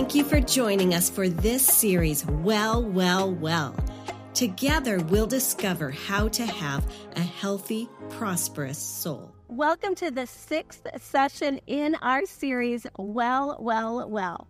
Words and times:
Thank 0.00 0.14
you 0.14 0.24
for 0.24 0.40
joining 0.40 0.94
us 0.94 1.10
for 1.10 1.28
this 1.28 1.62
series, 1.62 2.24
Well, 2.24 2.82
Well, 2.82 3.30
Well. 3.34 3.76
Together, 4.32 4.98
we'll 4.98 5.26
discover 5.26 5.90
how 5.90 6.28
to 6.28 6.46
have 6.46 6.90
a 7.16 7.20
healthy, 7.20 7.86
prosperous 8.08 8.78
soul. 8.78 9.30
Welcome 9.48 9.94
to 9.96 10.10
the 10.10 10.26
sixth 10.26 10.86
session 11.02 11.60
in 11.66 11.96
our 11.96 12.24
series, 12.24 12.86
Well, 12.96 13.58
Well, 13.60 14.08
Well. 14.08 14.48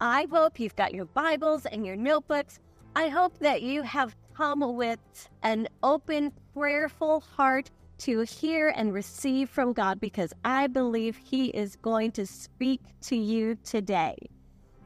I 0.00 0.28
hope 0.30 0.58
you've 0.58 0.76
got 0.76 0.94
your 0.94 1.04
Bibles 1.04 1.66
and 1.66 1.84
your 1.84 1.96
notebooks. 1.96 2.58
I 2.96 3.08
hope 3.08 3.38
that 3.40 3.60
you 3.60 3.82
have 3.82 4.16
come 4.34 4.76
with 4.76 4.98
an 5.42 5.68
open, 5.82 6.32
prayerful 6.54 7.20
heart 7.20 7.70
to 7.98 8.22
hear 8.22 8.72
and 8.74 8.94
receive 8.94 9.50
from 9.50 9.74
God 9.74 10.00
because 10.00 10.32
I 10.42 10.68
believe 10.68 11.18
He 11.18 11.48
is 11.48 11.76
going 11.76 12.12
to 12.12 12.24
speak 12.24 12.80
to 13.02 13.14
you 13.14 13.58
today. 13.62 14.16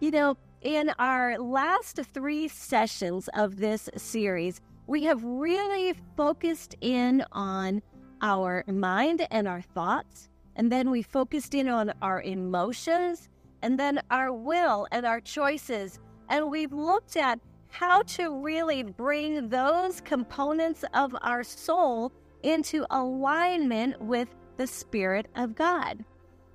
You 0.01 0.11
know, 0.11 0.39
in 0.63 0.91
our 0.99 1.39
last 1.39 2.01
three 2.15 2.49
sessions 2.49 3.29
of 3.35 3.57
this 3.57 3.91
series, 3.99 4.63
we 4.87 5.05
have 5.05 5.23
really 5.23 5.95
focused 6.17 6.75
in 6.81 7.23
on 7.33 7.83
our 8.23 8.65
mind 8.67 9.27
and 9.31 9.47
our 9.47 9.61
thoughts, 9.61 10.31
and 10.57 10.73
then 10.73 10.91
we 10.91 11.03
focused 11.03 11.55
in 11.55 11.69
on 11.69 11.93
our 12.01 12.23
emotions, 12.23 13.29
and 13.61 13.79
then 13.79 14.01
our 14.11 14.33
will 14.33 14.87
and 14.91 15.05
our 15.05 15.21
choices. 15.21 15.99
And 16.31 16.51
we've 16.51 16.73
looked 16.73 17.17
at 17.19 17.39
how 17.69 18.01
to 18.03 18.43
really 18.43 18.83
bring 18.83 19.51
those 19.51 20.01
components 20.01 20.83
of 20.95 21.15
our 21.21 21.45
soul 21.45 22.11
into 22.43 22.87
alignment 22.89 24.01
with 24.01 24.35
the 24.57 24.67
Spirit 24.67 25.27
of 25.37 25.55
God 25.55 26.03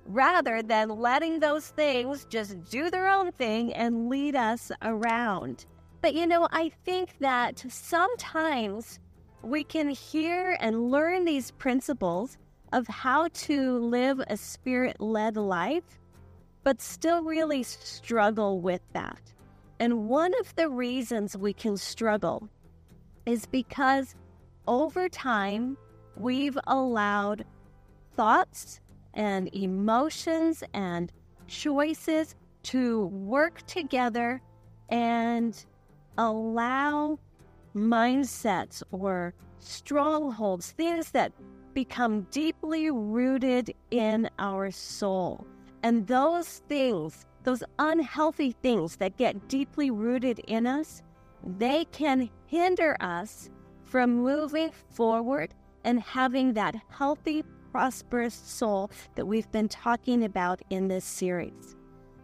rather 0.08 0.62
than 0.62 0.88
letting 0.88 1.40
those 1.40 1.68
things 1.68 2.26
just 2.28 2.62
do 2.70 2.90
their 2.90 3.08
own 3.08 3.32
thing 3.32 3.72
and 3.72 4.08
lead 4.08 4.36
us 4.36 4.70
around. 4.82 5.66
But 6.00 6.14
you 6.14 6.26
know, 6.26 6.48
I 6.52 6.70
think 6.84 7.18
that 7.20 7.64
sometimes 7.68 9.00
we 9.42 9.64
can 9.64 9.88
hear 9.88 10.56
and 10.60 10.90
learn 10.90 11.24
these 11.24 11.50
principles 11.52 12.38
of 12.72 12.86
how 12.88 13.28
to 13.28 13.78
live 13.78 14.20
a 14.28 14.36
spirit 14.36 15.00
led 15.00 15.36
life, 15.36 15.98
but 16.64 16.82
still 16.82 17.22
really 17.22 17.62
struggle 17.62 18.60
with 18.60 18.80
that. 18.92 19.20
And 19.78 20.08
one 20.08 20.32
of 20.40 20.54
the 20.56 20.68
reasons 20.68 21.36
we 21.36 21.52
can 21.52 21.76
struggle 21.76 22.48
is 23.24 23.46
because 23.46 24.14
over 24.66 25.08
time 25.08 25.76
we've 26.16 26.58
allowed 26.66 27.44
thoughts 28.14 28.80
and 29.16 29.52
emotions 29.54 30.62
and 30.74 31.10
choices 31.48 32.36
to 32.62 33.06
work 33.06 33.66
together 33.66 34.40
and 34.88 35.66
allow 36.18 37.18
mindsets 37.74 38.82
or 38.92 39.34
strongholds, 39.58 40.72
things 40.72 41.10
that 41.10 41.32
become 41.74 42.22
deeply 42.30 42.90
rooted 42.90 43.74
in 43.90 44.28
our 44.38 44.70
soul. 44.70 45.46
And 45.82 46.06
those 46.06 46.62
things, 46.68 47.26
those 47.44 47.62
unhealthy 47.78 48.52
things 48.62 48.96
that 48.96 49.16
get 49.16 49.48
deeply 49.48 49.90
rooted 49.90 50.40
in 50.46 50.66
us, 50.66 51.02
they 51.58 51.84
can 51.86 52.30
hinder 52.46 52.96
us 53.00 53.50
from 53.84 54.16
moving 54.16 54.70
forward 54.90 55.54
and 55.84 56.00
having 56.00 56.54
that 56.54 56.74
healthy 56.90 57.44
prosperous 57.76 58.32
soul 58.32 58.90
that 59.16 59.26
we've 59.26 59.52
been 59.52 59.68
talking 59.68 60.24
about 60.24 60.62
in 60.70 60.88
this 60.88 61.04
series. 61.04 61.76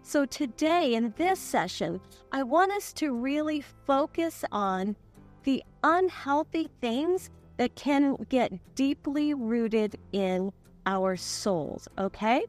So, 0.03 0.25
today 0.25 0.95
in 0.95 1.13
this 1.19 1.39
session, 1.39 2.01
I 2.33 2.43
want 2.43 2.73
us 2.73 2.91
to 2.95 3.13
really 3.15 3.63
focus 3.87 4.47
on 4.51 4.97
the 5.45 5.63
unhealthy 5.85 6.71
things 6.81 7.29
that 7.59 7.75
can 7.75 8.17
get 8.31 8.51
deeply 8.75 9.35
rooted 9.35 9.97
in 10.13 10.51
our 10.87 11.19
souls, 11.19 11.87
okay? 11.99 12.47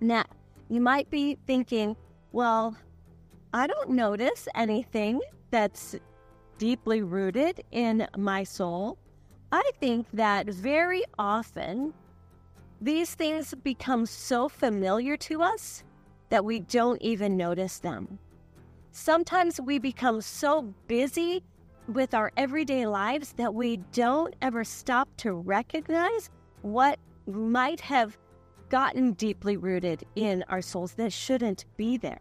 Now, 0.00 0.24
you 0.68 0.80
might 0.80 1.08
be 1.10 1.38
thinking, 1.46 1.94
well, 2.32 2.76
I 3.54 3.68
don't 3.68 3.90
notice 3.90 4.48
anything 4.56 5.20
that's 5.52 5.94
deeply 6.58 7.00
rooted 7.02 7.62
in 7.70 8.08
my 8.16 8.42
soul. 8.42 8.98
I 9.52 9.70
think 9.78 10.08
that 10.14 10.46
very 10.48 11.04
often 11.16 11.94
these 12.80 13.14
things 13.14 13.54
become 13.62 14.06
so 14.06 14.48
familiar 14.48 15.16
to 15.16 15.42
us 15.42 15.82
that 16.28 16.44
we 16.44 16.60
don't 16.60 17.00
even 17.02 17.36
notice 17.36 17.78
them. 17.78 18.18
Sometimes 18.92 19.60
we 19.60 19.78
become 19.78 20.20
so 20.20 20.62
busy 20.86 21.42
with 21.88 22.14
our 22.14 22.30
everyday 22.36 22.86
lives 22.86 23.32
that 23.32 23.54
we 23.54 23.78
don't 23.92 24.34
ever 24.42 24.62
stop 24.62 25.08
to 25.16 25.32
recognize 25.32 26.30
what 26.62 26.98
might 27.26 27.80
have 27.80 28.16
gotten 28.68 29.12
deeply 29.12 29.56
rooted 29.56 30.04
in 30.14 30.44
our 30.48 30.60
souls 30.60 30.92
that 30.94 31.12
shouldn't 31.12 31.64
be 31.76 31.96
there. 31.96 32.20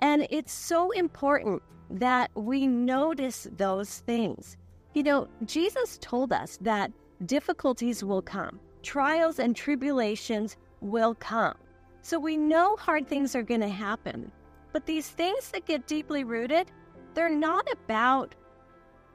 And 0.00 0.26
it's 0.30 0.52
so 0.52 0.90
important 0.92 1.62
that 1.90 2.30
we 2.34 2.66
notice 2.66 3.48
those 3.56 3.98
things. 4.00 4.56
You 4.94 5.02
know, 5.02 5.28
Jesus 5.44 5.98
told 6.00 6.32
us 6.32 6.58
that 6.62 6.92
difficulties 7.26 8.02
will 8.02 8.22
come 8.22 8.60
trials 8.82 9.38
and 9.38 9.54
tribulations 9.54 10.56
will 10.80 11.14
come. 11.14 11.54
So 12.02 12.18
we 12.18 12.36
know 12.36 12.76
hard 12.76 13.08
things 13.08 13.36
are 13.36 13.42
going 13.42 13.60
to 13.60 13.68
happen. 13.68 14.32
But 14.72 14.86
these 14.86 15.08
things 15.08 15.50
that 15.50 15.66
get 15.66 15.86
deeply 15.86 16.24
rooted, 16.24 16.70
they're 17.14 17.28
not 17.28 17.66
about 17.72 18.34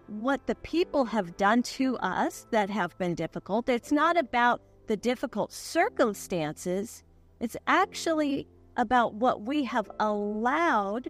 what 0.08 0.46
the 0.48 0.56
people 0.56 1.04
have 1.06 1.36
done 1.36 1.62
to 1.64 1.98
us 1.98 2.48
that 2.52 2.70
have 2.70 2.98
been 2.98 3.16
difficult. 3.16 3.68
It's 3.68 3.92
not 3.92 4.18
about 4.18 4.62
the 4.88 4.96
difficult 4.96 5.52
circumstances. 5.52 7.04
It's 7.42 7.58
actually 7.68 8.48
about 8.78 9.16
what 9.16 9.42
we 9.42 9.64
have 9.66 9.92
allowed 10.00 11.10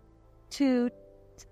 to 0.51 0.89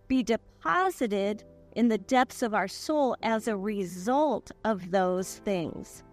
be 0.08 0.24
deposited 0.24 1.44
in 1.76 1.90
the 1.90 1.98
depths 1.98 2.42
of 2.42 2.54
our 2.54 2.68
soul 2.68 3.16
as 3.22 3.48
a 3.48 3.56
result 3.56 4.52
of 4.64 4.90
those 4.90 5.38
things. 5.40 6.04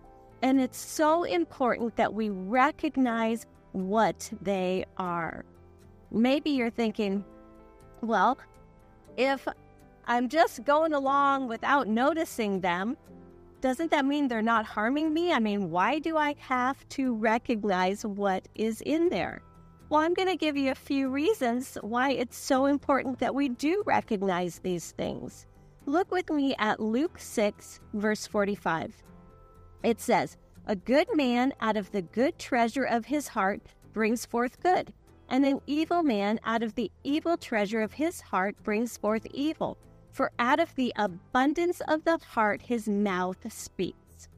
And 0.42 0.60
it's 0.60 0.78
so 0.78 1.22
important 1.22 1.96
that 1.96 2.12
we 2.12 2.28
recognize 2.30 3.46
what 3.72 4.30
they 4.42 4.84
are. 4.98 5.44
Maybe 6.10 6.50
you're 6.50 6.70
thinking, 6.70 7.24
well, 8.00 8.38
if 9.16 9.46
I'm 10.06 10.28
just 10.28 10.64
going 10.64 10.92
along 10.92 11.48
without 11.48 11.86
noticing 11.86 12.60
them, 12.60 12.96
doesn't 13.60 13.92
that 13.92 14.04
mean 14.04 14.26
they're 14.26 14.42
not 14.42 14.66
harming 14.66 15.14
me? 15.14 15.32
I 15.32 15.38
mean, 15.38 15.70
why 15.70 16.00
do 16.00 16.16
I 16.16 16.34
have 16.40 16.86
to 16.90 17.14
recognize 17.14 18.04
what 18.04 18.48
is 18.56 18.80
in 18.80 19.08
there? 19.08 19.42
Well, 19.88 20.00
I'm 20.00 20.14
going 20.14 20.28
to 20.28 20.36
give 20.36 20.56
you 20.56 20.72
a 20.72 20.74
few 20.74 21.08
reasons 21.08 21.78
why 21.82 22.10
it's 22.10 22.36
so 22.36 22.66
important 22.66 23.20
that 23.20 23.34
we 23.34 23.50
do 23.50 23.84
recognize 23.86 24.58
these 24.58 24.90
things. 24.92 25.46
Look 25.86 26.10
with 26.10 26.30
me 26.30 26.56
at 26.58 26.80
Luke 26.80 27.18
6, 27.18 27.80
verse 27.94 28.26
45. 28.26 29.02
It 29.82 30.00
says, 30.00 30.36
A 30.66 30.76
good 30.76 31.08
man 31.14 31.52
out 31.60 31.76
of 31.76 31.90
the 31.90 32.02
good 32.02 32.38
treasure 32.38 32.84
of 32.84 33.06
his 33.06 33.28
heart 33.28 33.62
brings 33.92 34.24
forth 34.24 34.62
good, 34.62 34.92
and 35.28 35.44
an 35.44 35.60
evil 35.66 36.02
man 36.02 36.38
out 36.44 36.62
of 36.62 36.74
the 36.74 36.90
evil 37.02 37.36
treasure 37.36 37.80
of 37.80 37.94
his 37.94 38.20
heart 38.20 38.56
brings 38.62 38.96
forth 38.96 39.26
evil. 39.32 39.76
For 40.10 40.30
out 40.38 40.60
of 40.60 40.74
the 40.74 40.92
abundance 40.96 41.80
of 41.88 42.04
the 42.04 42.18
heart 42.18 42.62
his 42.62 42.86
mouth 42.86 43.38
speaks. 43.50 44.28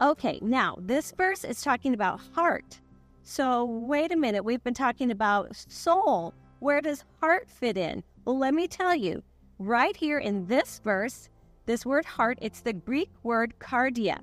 Okay, 0.00 0.38
now 0.42 0.76
this 0.80 1.12
verse 1.12 1.44
is 1.44 1.60
talking 1.60 1.92
about 1.92 2.20
heart. 2.34 2.80
So 3.22 3.64
wait 3.64 4.12
a 4.12 4.16
minute, 4.16 4.44
we've 4.44 4.64
been 4.64 4.74
talking 4.74 5.10
about 5.10 5.54
soul. 5.54 6.32
Where 6.58 6.80
does 6.80 7.04
heart 7.20 7.48
fit 7.48 7.76
in? 7.76 8.02
Well, 8.24 8.38
let 8.38 8.54
me 8.54 8.66
tell 8.66 8.94
you, 8.94 9.22
right 9.58 9.94
here 9.94 10.18
in 10.18 10.46
this 10.46 10.80
verse, 10.82 11.28
this 11.66 11.84
word 11.84 12.06
heart, 12.06 12.38
it's 12.40 12.60
the 12.60 12.72
Greek 12.72 13.10
word 13.22 13.54
cardia 13.60 14.20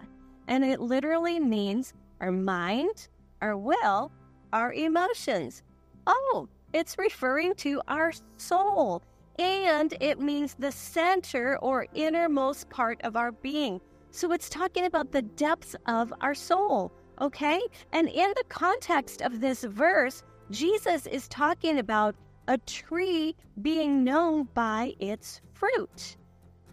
and 0.48 0.64
it 0.64 0.80
literally 0.80 1.40
means 1.40 1.94
our 2.22 2.32
mind, 2.32 3.10
our 3.42 3.58
will, 3.58 4.12
our 4.54 4.74
emotions. 4.74 5.64
Oh, 6.06 6.48
it's 6.74 6.98
referring 6.98 7.56
to 7.56 7.82
our 7.88 8.12
soul, 8.38 9.04
and 9.40 9.94
it 10.00 10.20
means 10.20 10.56
the 10.56 10.72
center 10.72 11.58
or 11.60 11.88
innermost 11.94 12.70
part 12.70 13.00
of 13.04 13.16
our 13.16 13.32
being. 13.32 13.80
So 14.12 14.32
it's 14.32 14.50
talking 14.50 14.86
about 14.86 15.12
the 15.12 15.22
depths 15.22 15.76
of 15.86 16.14
our 16.22 16.34
soul, 16.34 16.92
okay? 17.22 17.62
And 17.92 18.08
in 18.08 18.34
the 18.36 18.44
context 18.50 19.22
of 19.22 19.40
this 19.40 19.64
verse, 19.64 20.24
Jesus 20.50 21.06
is 21.06 21.28
talking 21.28 21.80
about 21.80 22.16
a 22.48 22.58
tree 22.60 23.36
being 23.62 24.04
known 24.04 24.48
by 24.54 24.96
its 25.00 25.42
fruit. 25.54 26.16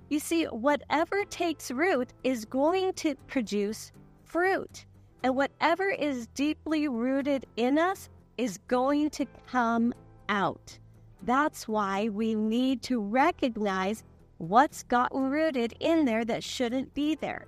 You 0.08 0.18
see, 0.18 0.44
whatever 0.44 1.24
takes 1.24 1.70
root 1.70 2.12
is 2.22 2.44
going 2.44 2.92
to 2.94 3.14
produce 3.26 3.92
fruit. 4.22 4.84
And 5.22 5.34
whatever 5.34 5.88
is 5.88 6.26
deeply 6.28 6.88
rooted 6.88 7.46
in 7.56 7.78
us 7.78 8.08
is 8.36 8.58
going 8.68 9.10
to 9.10 9.26
come 9.50 9.94
out. 10.28 10.78
That's 11.22 11.66
why 11.66 12.10
we 12.10 12.34
need 12.34 12.82
to 12.82 13.00
recognize 13.00 14.04
what's 14.38 14.82
gotten 14.82 15.30
rooted 15.30 15.74
in 15.80 16.04
there 16.04 16.24
that 16.26 16.44
shouldn't 16.44 16.92
be 16.92 17.14
there. 17.14 17.46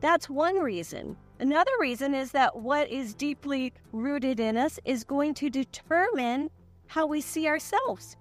That's 0.00 0.28
one 0.28 0.58
reason. 0.58 1.16
Another 1.38 1.70
reason 1.80 2.14
is 2.14 2.32
that 2.32 2.56
what 2.56 2.90
is 2.90 3.14
deeply 3.14 3.72
rooted 3.92 4.40
in 4.40 4.56
us 4.56 4.80
is 4.84 5.04
going 5.04 5.34
to 5.34 5.50
determine 5.50 6.50
how 6.86 7.06
we 7.06 7.20
see 7.20 7.46
ourselves. 7.46 8.16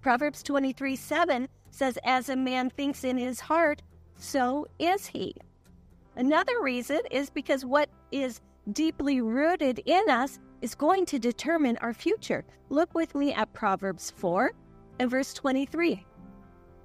Proverbs 0.00 0.42
23 0.42 0.96
7 0.96 1.48
says, 1.70 1.98
As 2.04 2.28
a 2.28 2.36
man 2.36 2.70
thinks 2.70 3.04
in 3.04 3.16
his 3.16 3.40
heart, 3.40 3.82
so 4.16 4.66
is 4.78 5.06
he. 5.06 5.34
Another 6.16 6.60
reason 6.62 7.00
is 7.10 7.30
because 7.30 7.64
what 7.64 7.88
is 8.12 8.40
deeply 8.72 9.20
rooted 9.20 9.80
in 9.86 10.10
us 10.10 10.38
is 10.60 10.74
going 10.74 11.06
to 11.06 11.18
determine 11.18 11.76
our 11.78 11.94
future. 11.94 12.44
Look 12.68 12.94
with 12.94 13.14
me 13.14 13.32
at 13.32 13.52
Proverbs 13.52 14.10
4 14.10 14.52
and 14.98 15.10
verse 15.10 15.32
23. 15.32 16.04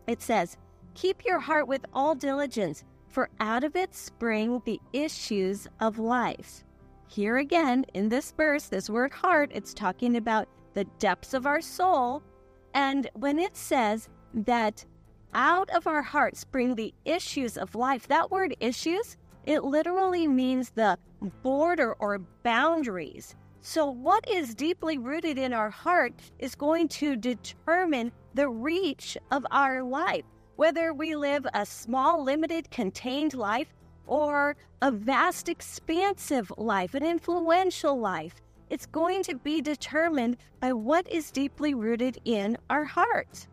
It 0.07 0.21
says, 0.21 0.57
Keep 0.93 1.25
your 1.25 1.39
heart 1.39 1.67
with 1.67 1.85
all 1.93 2.15
diligence, 2.15 2.83
for 3.09 3.29
out 3.39 3.63
of 3.63 3.75
it 3.75 3.93
spring 3.93 4.61
the 4.65 4.79
issues 4.93 5.67
of 5.79 5.99
life. 5.99 6.63
Here 7.07 7.37
again, 7.37 7.85
in 7.93 8.09
this 8.09 8.31
verse, 8.31 8.65
this 8.65 8.89
word 8.89 9.13
heart, 9.13 9.51
it's 9.53 9.73
talking 9.73 10.17
about 10.17 10.47
the 10.73 10.85
depths 10.99 11.33
of 11.33 11.45
our 11.45 11.61
soul. 11.61 12.23
And 12.73 13.09
when 13.13 13.39
it 13.39 13.55
says 13.55 14.09
that 14.35 14.85
out 15.33 15.69
of 15.71 15.87
our 15.87 16.01
heart 16.01 16.37
spring 16.37 16.75
the 16.75 16.93
issues 17.05 17.57
of 17.57 17.75
life, 17.75 18.07
that 18.07 18.31
word 18.31 18.55
issues, 18.59 19.17
it 19.45 19.63
literally 19.63 20.27
means 20.27 20.71
the 20.71 20.97
border 21.43 21.93
or 21.93 22.19
boundaries. 22.43 23.35
So, 23.61 23.89
what 23.89 24.29
is 24.29 24.53
deeply 24.53 24.97
rooted 24.97 25.37
in 25.37 25.51
our 25.51 25.69
heart 25.69 26.13
is 26.37 26.55
going 26.55 26.87
to 26.89 27.15
determine 27.15 28.11
the 28.33 28.47
reach 28.47 29.17
of 29.31 29.45
our 29.49 29.81
life, 29.81 30.25
whether 30.55 30.93
we 30.93 31.15
live 31.15 31.47
a 31.53 31.65
small, 31.65 32.23
limited, 32.23 32.69
contained 32.69 33.33
life 33.33 33.73
or 34.07 34.55
a 34.81 34.91
vast, 34.91 35.49
expansive 35.49 36.51
life, 36.57 36.93
an 36.93 37.03
influential 37.03 37.99
life. 37.99 38.35
It's 38.69 38.85
going 38.85 39.23
to 39.23 39.35
be 39.35 39.61
determined 39.61 40.37
by 40.59 40.73
what 40.73 41.07
is 41.11 41.31
deeply 41.31 41.73
rooted 41.73 42.19
in 42.25 42.57
our 42.69 42.85
heart. 42.85 43.47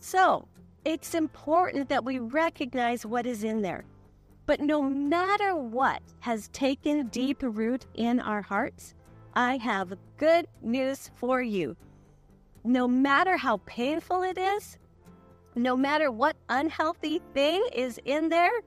So, 0.00 0.48
it's 0.84 1.14
important 1.14 1.88
that 1.90 2.04
we 2.04 2.18
recognize 2.18 3.04
what 3.04 3.26
is 3.26 3.44
in 3.44 3.60
there. 3.60 3.84
But 4.46 4.60
no 4.60 4.82
matter 4.82 5.54
what 5.54 6.02
has 6.20 6.48
taken 6.48 7.08
deep 7.08 7.42
root 7.42 7.86
in 7.94 8.18
our 8.18 8.42
hearts, 8.42 8.94
I 9.34 9.58
have 9.58 9.96
good 10.16 10.48
news 10.62 11.10
for 11.14 11.42
you. 11.42 11.76
No 12.64 12.88
matter 12.88 13.36
how 13.36 13.58
painful 13.66 14.22
it 14.22 14.38
is, 14.38 14.78
no 15.54 15.76
matter 15.76 16.10
what 16.10 16.36
unhealthy 16.48 17.20
thing 17.34 17.62
is 17.74 18.00
in 18.06 18.28
there, 18.28 18.62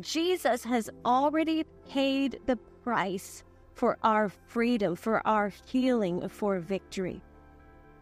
Jesus 0.00 0.64
has 0.64 0.88
already 1.04 1.64
paid 1.88 2.40
the 2.46 2.56
price 2.82 3.44
for 3.74 3.98
our 4.02 4.28
freedom, 4.28 4.96
for 4.96 5.26
our 5.26 5.52
healing, 5.66 6.28
for 6.28 6.58
victory. 6.58 7.20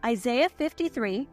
Isaiah 0.05 0.49
53, 0.49 1.27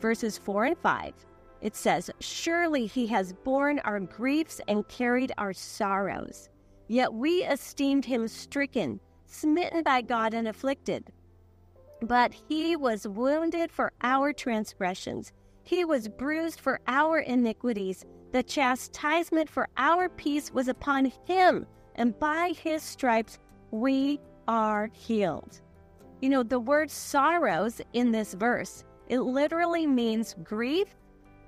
verses 0.00 0.38
4 0.38 0.64
and 0.66 0.78
5, 0.78 1.14
it 1.60 1.74
says, 1.76 2.10
Surely 2.20 2.86
he 2.86 3.06
has 3.08 3.32
borne 3.32 3.78
our 3.80 4.00
griefs 4.00 4.60
and 4.68 4.86
carried 4.88 5.32
our 5.38 5.52
sorrows. 5.52 6.48
Yet 6.88 7.12
we 7.12 7.42
esteemed 7.44 8.04
him 8.04 8.28
stricken 8.28 9.00
smitten 9.34 9.82
by 9.82 10.00
God 10.00 10.34
and 10.34 10.48
afflicted. 10.48 11.12
But 12.00 12.32
he 12.32 12.76
was 12.76 13.08
wounded 13.08 13.70
for 13.70 13.92
our 14.02 14.32
transgressions, 14.32 15.32
he 15.62 15.84
was 15.84 16.08
bruised 16.08 16.60
for 16.60 16.80
our 16.86 17.20
iniquities. 17.20 18.04
The 18.32 18.42
chastisement 18.42 19.48
for 19.48 19.68
our 19.76 20.08
peace 20.08 20.52
was 20.52 20.68
upon 20.68 21.12
him, 21.26 21.66
and 21.94 22.18
by 22.18 22.52
his 22.54 22.82
stripes 22.82 23.38
we 23.70 24.20
are 24.46 24.90
healed. 24.92 25.60
You 26.20 26.28
know, 26.28 26.42
the 26.42 26.58
word 26.58 26.90
sorrows 26.90 27.80
in 27.92 28.10
this 28.10 28.34
verse, 28.34 28.84
it 29.08 29.20
literally 29.20 29.86
means 29.86 30.34
grief, 30.42 30.88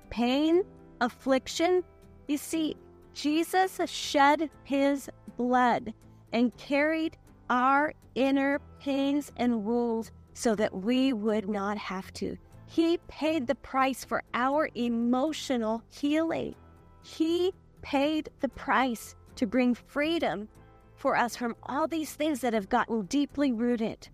pain, 0.09 0.63
affliction. 1.01 1.83
You 2.27 2.37
see, 2.37 2.75
Jesus 3.13 3.79
shed 3.85 4.49
his 4.63 5.09
blood 5.37 5.93
and 6.33 6.55
carried 6.57 7.17
our 7.49 7.93
inner 8.15 8.59
pains 8.79 9.31
and 9.37 9.63
wounds 9.63 10.11
so 10.33 10.55
that 10.55 10.73
we 10.73 11.13
would 11.13 11.49
not 11.49 11.77
have 11.77 12.13
to. 12.13 12.37
He 12.67 12.99
paid 13.07 13.47
the 13.47 13.55
price 13.55 14.03
for 14.03 14.23
our 14.33 14.69
emotional 14.75 15.81
healing. 15.89 16.55
He 17.01 17.53
paid 17.81 18.29
the 18.41 18.49
price 18.49 19.15
to 19.35 19.47
bring 19.47 19.73
freedom 19.73 20.49
for 20.95 21.15
us 21.15 21.35
from 21.35 21.55
all 21.63 21.87
these 21.87 22.13
things 22.13 22.41
that 22.41 22.53
have 22.53 22.69
gotten 22.69 23.03
deeply 23.03 23.51
rooted. 23.51 24.09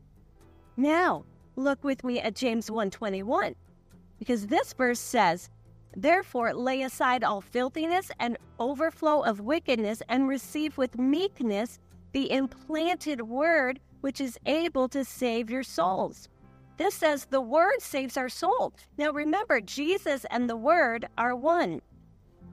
Now, 0.78 1.26
look 1.56 1.84
with 1.84 2.04
me 2.04 2.20
at 2.20 2.36
James 2.36 2.70
1:21 2.70 3.56
because 4.20 4.48
this 4.48 4.74
verse 4.74 5.00
says, 5.00 5.50
"Therefore 5.96 6.54
lay 6.54 6.82
aside 6.82 7.24
all 7.24 7.42
filthiness 7.42 8.12
and 8.20 8.38
overflow 8.60 9.22
of 9.22 9.40
wickedness 9.40 10.02
and 10.08 10.28
receive 10.28 10.78
with 10.78 10.98
meekness 10.98 11.80
the 12.14 12.32
implanted 12.32 13.22
word 13.22 13.80
which 14.02 14.20
is 14.20 14.38
able 14.46 14.90
to 14.90 15.06
save 15.06 15.50
your 15.50 15.64
souls. 15.64 16.28
This 16.76 16.96
says 16.96 17.26
the 17.26 17.40
word 17.40 17.80
saves 17.80 18.18
our 18.18 18.28
soul. 18.28 18.74
Now 18.98 19.12
remember, 19.12 19.62
Jesus 19.62 20.26
and 20.30 20.50
the 20.50 20.58
word 20.58 21.08
are 21.18 21.36
one. 21.36 21.82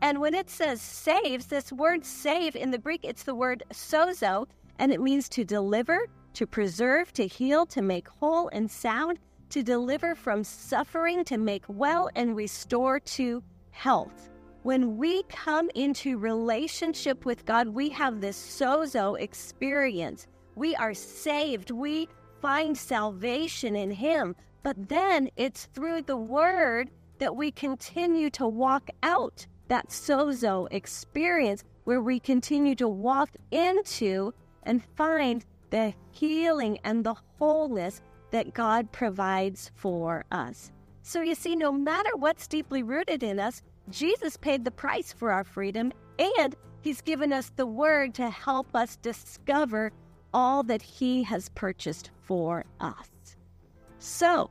And 0.01 0.21
when 0.21 0.35
it 0.35 0.49
says 0.49 0.81
saves, 0.81 1.47
this 1.47 1.73
word 1.73 2.05
save 2.05 2.55
in 2.55 2.71
the 2.71 2.79
Greek, 2.79 3.01
it's 3.05 3.25
the 3.25 3.35
word 3.35 3.63
sozo, 3.73 4.47
and 4.79 4.93
it 4.93 5.01
means 5.01 5.29
to 5.31 5.45
deliver, 5.45 6.07
to 6.35 6.47
preserve, 6.47 7.13
to 7.15 7.27
heal, 7.27 7.67
to 7.67 7.83
make 7.83 8.09
whole 8.09 8.49
and 8.49 8.71
sound, 8.71 9.19
to 9.51 9.63
deliver 9.63 10.15
from 10.15 10.45
suffering, 10.45 11.25
to 11.25 11.39
make 11.39 11.65
well, 11.69 12.09
and 12.15 12.37
restore 12.37 13.01
to 13.01 13.43
health. 13.71 14.31
When 14.63 14.97
we 14.97 15.23
come 15.25 15.71
into 15.75 16.19
relationship 16.19 17.25
with 17.25 17.47
God, 17.47 17.69
we 17.69 17.89
have 17.91 18.21
this 18.21 18.39
sozo 18.39 19.19
experience. 19.19 20.27
We 20.55 20.77
are 20.77 20.95
saved. 20.95 21.71
We 21.71 22.09
find 22.41 22.77
salvation 22.77 23.75
in 23.75 23.91
Him. 23.91 24.37
But 24.63 24.89
then 24.89 25.31
it's 25.37 25.65
through 25.67 26.03
the 26.03 26.17
Word 26.17 26.91
that 27.19 27.35
we 27.35 27.51
continue 27.51 28.31
to 28.31 28.47
walk 28.47 28.91
out 29.03 29.47
that 29.69 29.89
sozo 29.89 30.69
experience 30.71 31.65
where 31.85 32.03
we 32.03 32.21
continue 32.21 32.75
to 32.75 32.89
walk 32.89 33.31
into 33.51 34.35
and 34.65 34.85
find 34.97 35.47
the 35.71 35.95
healing 36.11 36.79
and 36.85 37.05
the 37.05 37.15
wholeness 37.39 38.03
that 38.31 38.55
God 38.55 38.93
provides 38.93 39.71
for 39.75 40.25
us. 40.31 40.71
So 41.03 41.23
you 41.23 41.35
see, 41.35 41.57
no 41.57 41.73
matter 41.73 42.11
what's 42.17 42.47
deeply 42.47 42.83
rooted 42.83 43.23
in 43.23 43.41
us, 43.41 43.63
Jesus 43.89 44.37
paid 44.37 44.65
the 44.65 44.71
price 44.71 45.13
for 45.13 45.33
our 45.33 45.45
freedom, 45.45 45.93
and 46.19 46.55
He's 46.83 47.01
given 47.01 47.33
us 47.33 47.51
the 47.57 47.67
Word 47.67 48.15
to 48.15 48.31
help 48.31 48.75
us 48.75 48.97
discover 48.97 49.93
all 50.33 50.63
that 50.65 50.83
He 50.83 51.23
has 51.25 51.49
purchased 51.51 52.11
for 52.23 52.65
us. 52.81 53.11
So, 53.99 54.51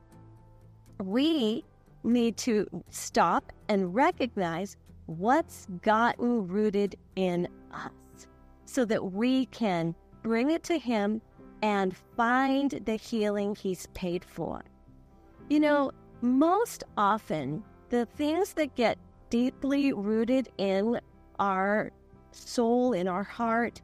we 1.00 1.64
need 2.04 2.38
to 2.38 2.68
stop 2.90 3.52
and 3.68 3.94
recognize 3.96 4.76
what's 5.06 5.68
gotten 5.82 6.48
rooted 6.48 6.96
in 7.16 7.48
us 7.72 8.28
so 8.66 8.86
that 8.86 9.12
we 9.14 9.46
can 9.48 9.96
bring 10.22 10.52
it 10.52 10.64
to 10.64 10.78
Him 10.78 11.22
and 11.62 11.96
find 12.16 12.72
the 12.86 12.96
healing 12.96 13.56
He's 13.56 13.88
paid 13.94 14.24
for. 14.24 14.64
You 15.50 15.60
know, 15.60 15.92
most 16.22 16.84
often, 16.98 17.64
the 17.90 18.06
things 18.06 18.54
that 18.54 18.76
get 18.76 18.98
deeply 19.30 19.94
rooted 19.94 20.50
in 20.58 21.00
our 21.40 21.92
soul, 22.32 22.94
in 22.94 23.08
our 23.08 23.24
heart, 23.24 23.82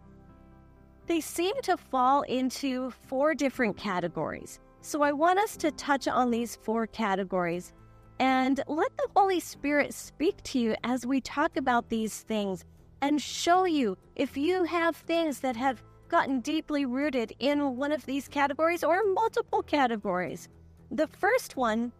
they 1.07 1.21
seem 1.21 1.59
to 1.63 1.77
fall 1.77 2.23
into 2.23 2.91
four 2.91 3.33
different 3.33 3.77
categories. 3.77 4.59
So 4.81 5.01
I 5.01 5.11
want 5.11 5.39
us 5.39 5.57
to 5.57 5.71
touch 5.71 6.07
on 6.07 6.31
these 6.31 6.55
four 6.55 6.87
categories 6.87 7.73
and 8.19 8.61
let 8.67 8.95
the 8.97 9.07
Holy 9.15 9.39
Spirit 9.39 9.93
speak 9.93 10.41
to 10.43 10.59
you 10.59 10.75
as 10.83 11.05
we 11.05 11.21
talk 11.21 11.57
about 11.57 11.89
these 11.89 12.21
things 12.21 12.65
and 13.01 13.21
show 13.21 13.65
you 13.65 13.97
if 14.15 14.37
you 14.37 14.63
have 14.63 14.95
things 14.95 15.39
that 15.41 15.55
have 15.55 15.83
gotten 16.09 16.39
deeply 16.39 16.85
rooted 16.85 17.33
in 17.39 17.77
one 17.77 17.91
of 17.91 18.05
these 18.05 18.27
categories 18.27 18.83
or 18.83 19.03
multiple 19.13 19.63
categories. 19.63 20.49
The 20.91 21.07
first 21.07 21.55
one 21.57 21.91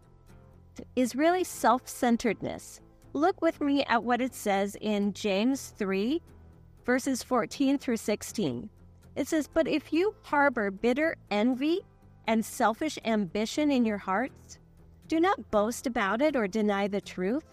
is 0.96 1.16
really 1.16 1.44
self 1.44 1.88
centeredness. 1.88 2.82
Look 3.14 3.42
with 3.42 3.62
me 3.62 3.84
at 3.86 4.04
what 4.04 4.22
it 4.22 4.36
says 4.36 4.76
in 4.82 5.14
James 5.14 5.74
3, 5.78 6.22
verses 6.86 7.24
14 7.24 7.78
through 7.78 7.98
16. 7.98 8.70
It 9.16 9.28
says, 9.28 9.48
But 9.48 9.68
if 9.68 9.94
you 9.94 10.14
harbor 10.24 10.70
bitter 10.72 11.16
envy 11.32 11.82
and 12.28 12.44
selfish 12.46 13.00
ambition 13.06 13.72
in 13.72 13.86
your 13.86 13.98
hearts, 13.98 14.60
Do 15.08 15.20
not 15.20 15.52
boast 15.52 15.86
about 15.88 16.22
it 16.22 16.36
or 16.36 16.48
deny 16.48 16.88
the 16.88 17.02
truth. 17.02 17.46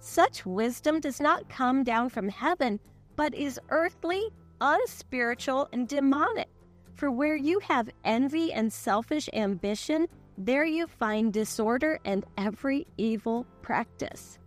Such 0.00 0.46
wisdom 0.46 1.00
does 1.00 1.20
not 1.20 1.48
come 1.48 1.84
down 1.84 2.08
from 2.08 2.28
heaven, 2.28 2.80
but 3.16 3.34
is 3.34 3.60
earthly, 3.68 4.30
unspiritual, 4.60 5.68
and 5.72 5.88
demonic. 5.88 6.48
For 6.94 7.10
where 7.10 7.36
you 7.36 7.60
have 7.60 7.90
envy 8.04 8.52
and 8.52 8.72
selfish 8.72 9.28
ambition, 9.32 10.08
there 10.36 10.64
you 10.64 10.86
find 10.86 11.32
disorder 11.32 11.98
and 12.04 12.24
every 12.36 12.86
evil 12.96 13.46
practice. 13.62 14.38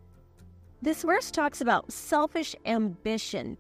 This 0.82 1.04
verse 1.04 1.32
talks 1.32 1.62
about 1.62 1.92
selfish 1.92 2.56
ambition, 2.66 3.58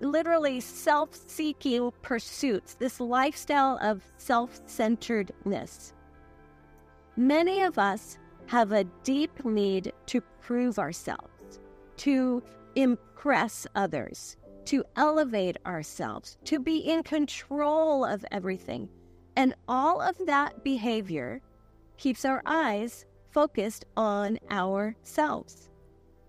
literally 0.00 0.60
self 0.60 1.14
seeking 1.14 1.92
pursuits, 2.02 2.74
this 2.74 3.00
lifestyle 3.00 3.78
of 3.82 4.02
self 4.16 4.60
centeredness. 4.66 5.92
Many 7.16 7.62
of 7.62 7.78
us 7.78 8.18
have 8.46 8.72
a 8.72 8.84
deep 9.04 9.44
need 9.44 9.92
to 10.06 10.20
prove 10.40 10.78
ourselves, 10.78 11.60
to 11.98 12.42
impress 12.74 13.66
others, 13.74 14.36
to 14.66 14.84
elevate 14.96 15.56
ourselves, 15.66 16.38
to 16.44 16.58
be 16.58 16.78
in 16.78 17.02
control 17.02 18.04
of 18.04 18.24
everything. 18.30 18.88
And 19.36 19.54
all 19.66 20.00
of 20.00 20.16
that 20.26 20.62
behavior 20.62 21.40
keeps 21.96 22.24
our 22.24 22.42
eyes 22.46 23.04
focused 23.30 23.84
on 23.96 24.38
ourselves. 24.50 25.70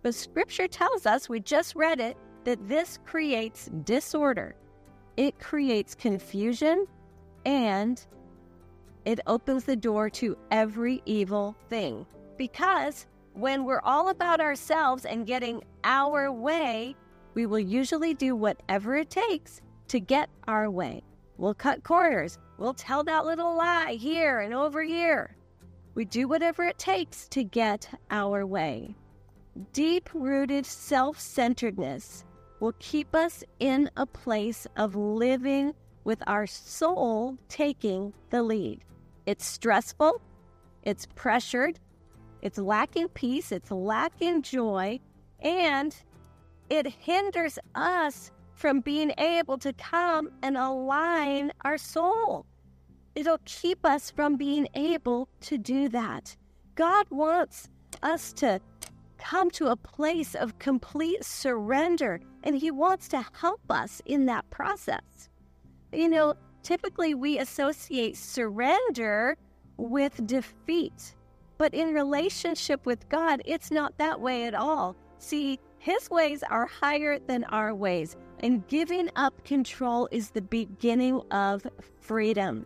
But 0.01 0.15
scripture 0.15 0.67
tells 0.67 1.05
us, 1.05 1.29
we 1.29 1.39
just 1.39 1.75
read 1.75 1.99
it, 1.99 2.17
that 2.43 2.67
this 2.67 2.99
creates 3.05 3.69
disorder. 3.83 4.55
It 5.15 5.39
creates 5.39 5.95
confusion 5.95 6.85
and 7.45 8.05
it 9.05 9.19
opens 9.27 9.63
the 9.65 9.75
door 9.75 10.09
to 10.11 10.37
every 10.51 11.01
evil 11.05 11.55
thing. 11.69 12.05
Because 12.37 13.05
when 13.33 13.65
we're 13.65 13.81
all 13.81 14.09
about 14.09 14.39
ourselves 14.39 15.05
and 15.05 15.25
getting 15.25 15.63
our 15.83 16.31
way, 16.31 16.95
we 17.33 17.45
will 17.45 17.59
usually 17.59 18.13
do 18.13 18.35
whatever 18.35 18.95
it 18.95 19.09
takes 19.09 19.61
to 19.87 19.99
get 19.99 20.29
our 20.47 20.69
way. 20.69 21.03
We'll 21.37 21.53
cut 21.53 21.83
corners. 21.83 22.37
We'll 22.57 22.73
tell 22.73 23.03
that 23.03 23.25
little 23.25 23.55
lie 23.55 23.93
here 23.93 24.39
and 24.39 24.53
over 24.53 24.83
here. 24.83 25.35
We 25.95 26.05
do 26.05 26.27
whatever 26.27 26.63
it 26.63 26.77
takes 26.77 27.27
to 27.29 27.43
get 27.43 27.89
our 28.09 28.45
way. 28.45 28.95
Deep 29.73 30.09
rooted 30.13 30.65
self 30.65 31.19
centeredness 31.19 32.25
will 32.59 32.73
keep 32.79 33.13
us 33.13 33.43
in 33.59 33.89
a 33.97 34.05
place 34.05 34.65
of 34.77 34.95
living 34.95 35.73
with 36.03 36.23
our 36.27 36.47
soul 36.47 37.37
taking 37.49 38.13
the 38.29 38.41
lead. 38.41 38.83
It's 39.25 39.45
stressful, 39.45 40.21
it's 40.83 41.07
pressured, 41.15 41.79
it's 42.41 42.57
lacking 42.57 43.09
peace, 43.09 43.51
it's 43.51 43.71
lacking 43.71 44.41
joy, 44.41 44.99
and 45.39 45.95
it 46.69 46.87
hinders 46.87 47.59
us 47.75 48.31
from 48.53 48.79
being 48.79 49.11
able 49.17 49.57
to 49.57 49.73
come 49.73 50.29
and 50.41 50.57
align 50.57 51.51
our 51.65 51.77
soul. 51.77 52.45
It'll 53.15 53.41
keep 53.45 53.85
us 53.85 54.09
from 54.09 54.37
being 54.37 54.67
able 54.73 55.27
to 55.41 55.57
do 55.57 55.89
that. 55.89 56.35
God 56.75 57.05
wants 57.09 57.69
us 58.01 58.33
to 58.33 58.59
come 59.17 59.49
to 59.51 59.67
a 59.67 59.75
place 59.75 60.35
of 60.35 60.59
complete 60.59 61.23
surrender, 61.23 62.19
and 62.43 62.55
He 62.55 62.71
wants 62.71 63.07
to 63.09 63.25
help 63.33 63.61
us 63.69 64.01
in 64.05 64.25
that 64.25 64.49
process. 64.49 65.29
You 65.91 66.09
know, 66.09 66.33
typically 66.63 67.13
we 67.13 67.37
associate 67.39 68.17
surrender 68.17 69.37
with 69.77 70.25
defeat, 70.25 71.15
but 71.57 71.73
in 71.73 71.93
relationship 71.93 72.85
with 72.85 73.07
God, 73.09 73.41
it's 73.45 73.71
not 73.71 73.97
that 73.97 74.19
way 74.19 74.45
at 74.45 74.55
all. 74.55 74.95
See, 75.19 75.59
His 75.83 76.09
ways 76.09 76.43
are 76.43 76.65
higher 76.65 77.19
than 77.19 77.43
our 77.43 77.75
ways, 77.75 78.15
and 78.39 78.65
giving 78.69 79.09
up 79.17 79.43
control 79.43 80.07
is 80.13 80.29
the 80.29 80.41
beginning 80.41 81.21
of 81.29 81.67
freedom. 81.99 82.65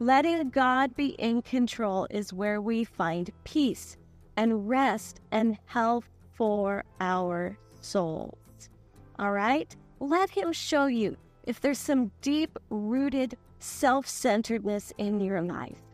Letting 0.00 0.50
God 0.50 0.96
be 0.96 1.10
in 1.10 1.42
control 1.42 2.08
is 2.10 2.32
where 2.32 2.60
we 2.60 2.82
find 2.82 3.30
peace 3.44 3.96
and 4.36 4.68
rest 4.68 5.20
and 5.30 5.56
health 5.66 6.08
for 6.32 6.82
our 7.00 7.56
souls. 7.82 8.34
All 9.16 9.30
right? 9.30 9.72
Let 10.00 10.30
Him 10.30 10.52
show 10.52 10.86
you 10.86 11.16
if 11.44 11.60
there's 11.60 11.78
some 11.78 12.10
deep 12.20 12.58
rooted 12.70 13.36
self 13.60 14.08
centeredness 14.08 14.92
in 14.98 15.20
your 15.20 15.40
life. 15.40 15.84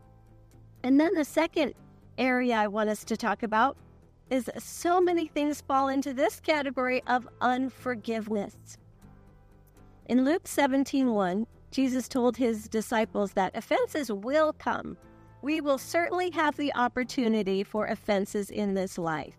And 0.82 0.98
then 0.98 1.12
the 1.12 1.26
second 1.26 1.74
area 2.16 2.54
I 2.54 2.68
want 2.68 2.88
us 2.88 3.04
to 3.04 3.16
talk 3.18 3.42
about 3.42 3.76
is 4.30 4.50
so 4.58 5.00
many 5.00 5.26
things 5.26 5.60
fall 5.60 5.88
into 5.88 6.12
this 6.14 6.40
category 6.40 7.02
of 7.06 7.28
unforgiveness. 7.40 8.78
In 10.06 10.24
Luke 10.24 10.46
17 10.46 11.46
Jesus 11.70 12.08
told 12.08 12.36
his 12.36 12.68
disciples 12.68 13.32
that 13.32 13.56
offenses 13.56 14.12
will 14.12 14.52
come 14.52 14.96
we 15.42 15.60
will 15.60 15.78
certainly 15.78 16.30
have 16.30 16.56
the 16.56 16.72
opportunity 16.74 17.64
for 17.64 17.86
offenses 17.86 18.48
in 18.48 18.74
this 18.74 18.96
life. 18.96 19.34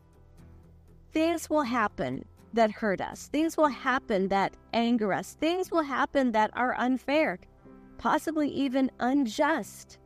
Things 1.14 1.50
will 1.50 1.64
happen 1.64 2.26
that 2.54 2.72
hurt 2.72 3.02
us, 3.02 3.28
things 3.28 3.58
will 3.58 3.70
happen 3.70 4.28
that 4.28 4.56
anger 4.74 5.12
us, 5.12 5.36
things 5.40 5.72
will 5.72 5.82
happen 5.82 6.32
that 6.34 6.52
are 6.54 6.76
unfair, 6.78 7.40
possibly 7.98 8.50
even 8.50 8.92
unjust. 9.00 9.98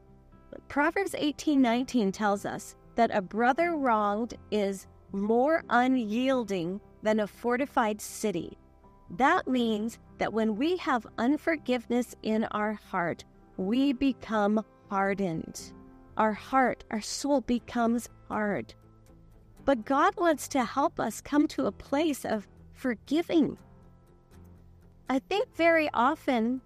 Proverbs 0.70 1.14
18:19 1.14 2.12
tells 2.14 2.46
us 2.46 2.77
that 2.98 3.16
a 3.16 3.22
brother 3.22 3.78
wronged 3.78 4.34
is 4.52 4.86
more 5.14 5.64
unyielding 5.70 6.82
than 7.02 7.22
a 7.22 7.28
fortified 7.28 8.02
city. 8.02 8.58
That 9.12 9.48
means 9.48 9.98
that 10.18 10.34
when 10.34 10.58
we 10.58 10.76
have 10.78 11.08
unforgiveness 11.18 12.14
in 12.22 12.44
our 12.52 12.74
heart, 12.74 13.24
we 13.56 13.94
become 13.94 14.64
hardened 14.90 15.72
our 16.18 16.34
heart, 16.34 16.84
our 16.92 17.02
soul 17.02 17.42
becomes 17.42 18.10
hard. 18.28 18.74
But 19.66 19.86
God 19.86 20.14
wants 20.18 20.48
to 20.50 20.64
help 20.64 21.00
us 21.00 21.22
come 21.22 21.48
to 21.50 21.68
a 21.68 21.72
place 21.72 22.26
of 22.26 22.48
forgiving. 22.74 23.58
I 25.10 25.20
think 25.20 25.56
very 25.56 25.90
often 25.94 26.62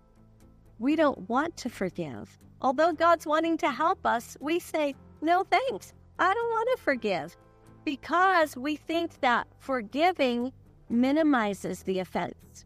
we 0.80 0.96
don't 0.96 1.30
want 1.30 1.58
to 1.58 1.70
forgive. 1.70 2.40
Although 2.62 2.94
God's 2.94 3.26
wanting 3.26 3.58
to 3.58 3.72
help 3.72 4.06
us, 4.06 4.38
we 4.40 4.60
say, 4.60 4.96
no 5.22 5.44
thanks, 5.44 5.94
I 6.22 6.36
don't 6.36 6.50
want 6.50 6.70
to 6.78 6.84
forgive 6.84 7.36
because 7.84 8.56
we 8.56 8.76
think 8.76 9.20
that 9.22 9.48
forgiving 9.58 10.54
minimizes 10.88 11.82
the 11.82 11.98
offense. 11.98 12.64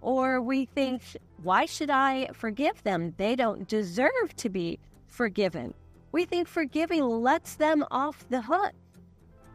Or 0.00 0.42
we 0.42 0.64
think, 0.64 1.02
why 1.44 1.66
should 1.66 1.88
I 1.88 2.30
forgive 2.32 2.82
them? 2.82 3.14
They 3.16 3.36
don't 3.36 3.68
deserve 3.68 4.34
to 4.38 4.48
be 4.48 4.80
forgiven. 5.06 5.72
We 6.10 6.24
think 6.24 6.48
forgiving 6.48 7.04
lets 7.04 7.54
them 7.54 7.84
off 7.92 8.28
the 8.28 8.42
hook. 8.42 8.72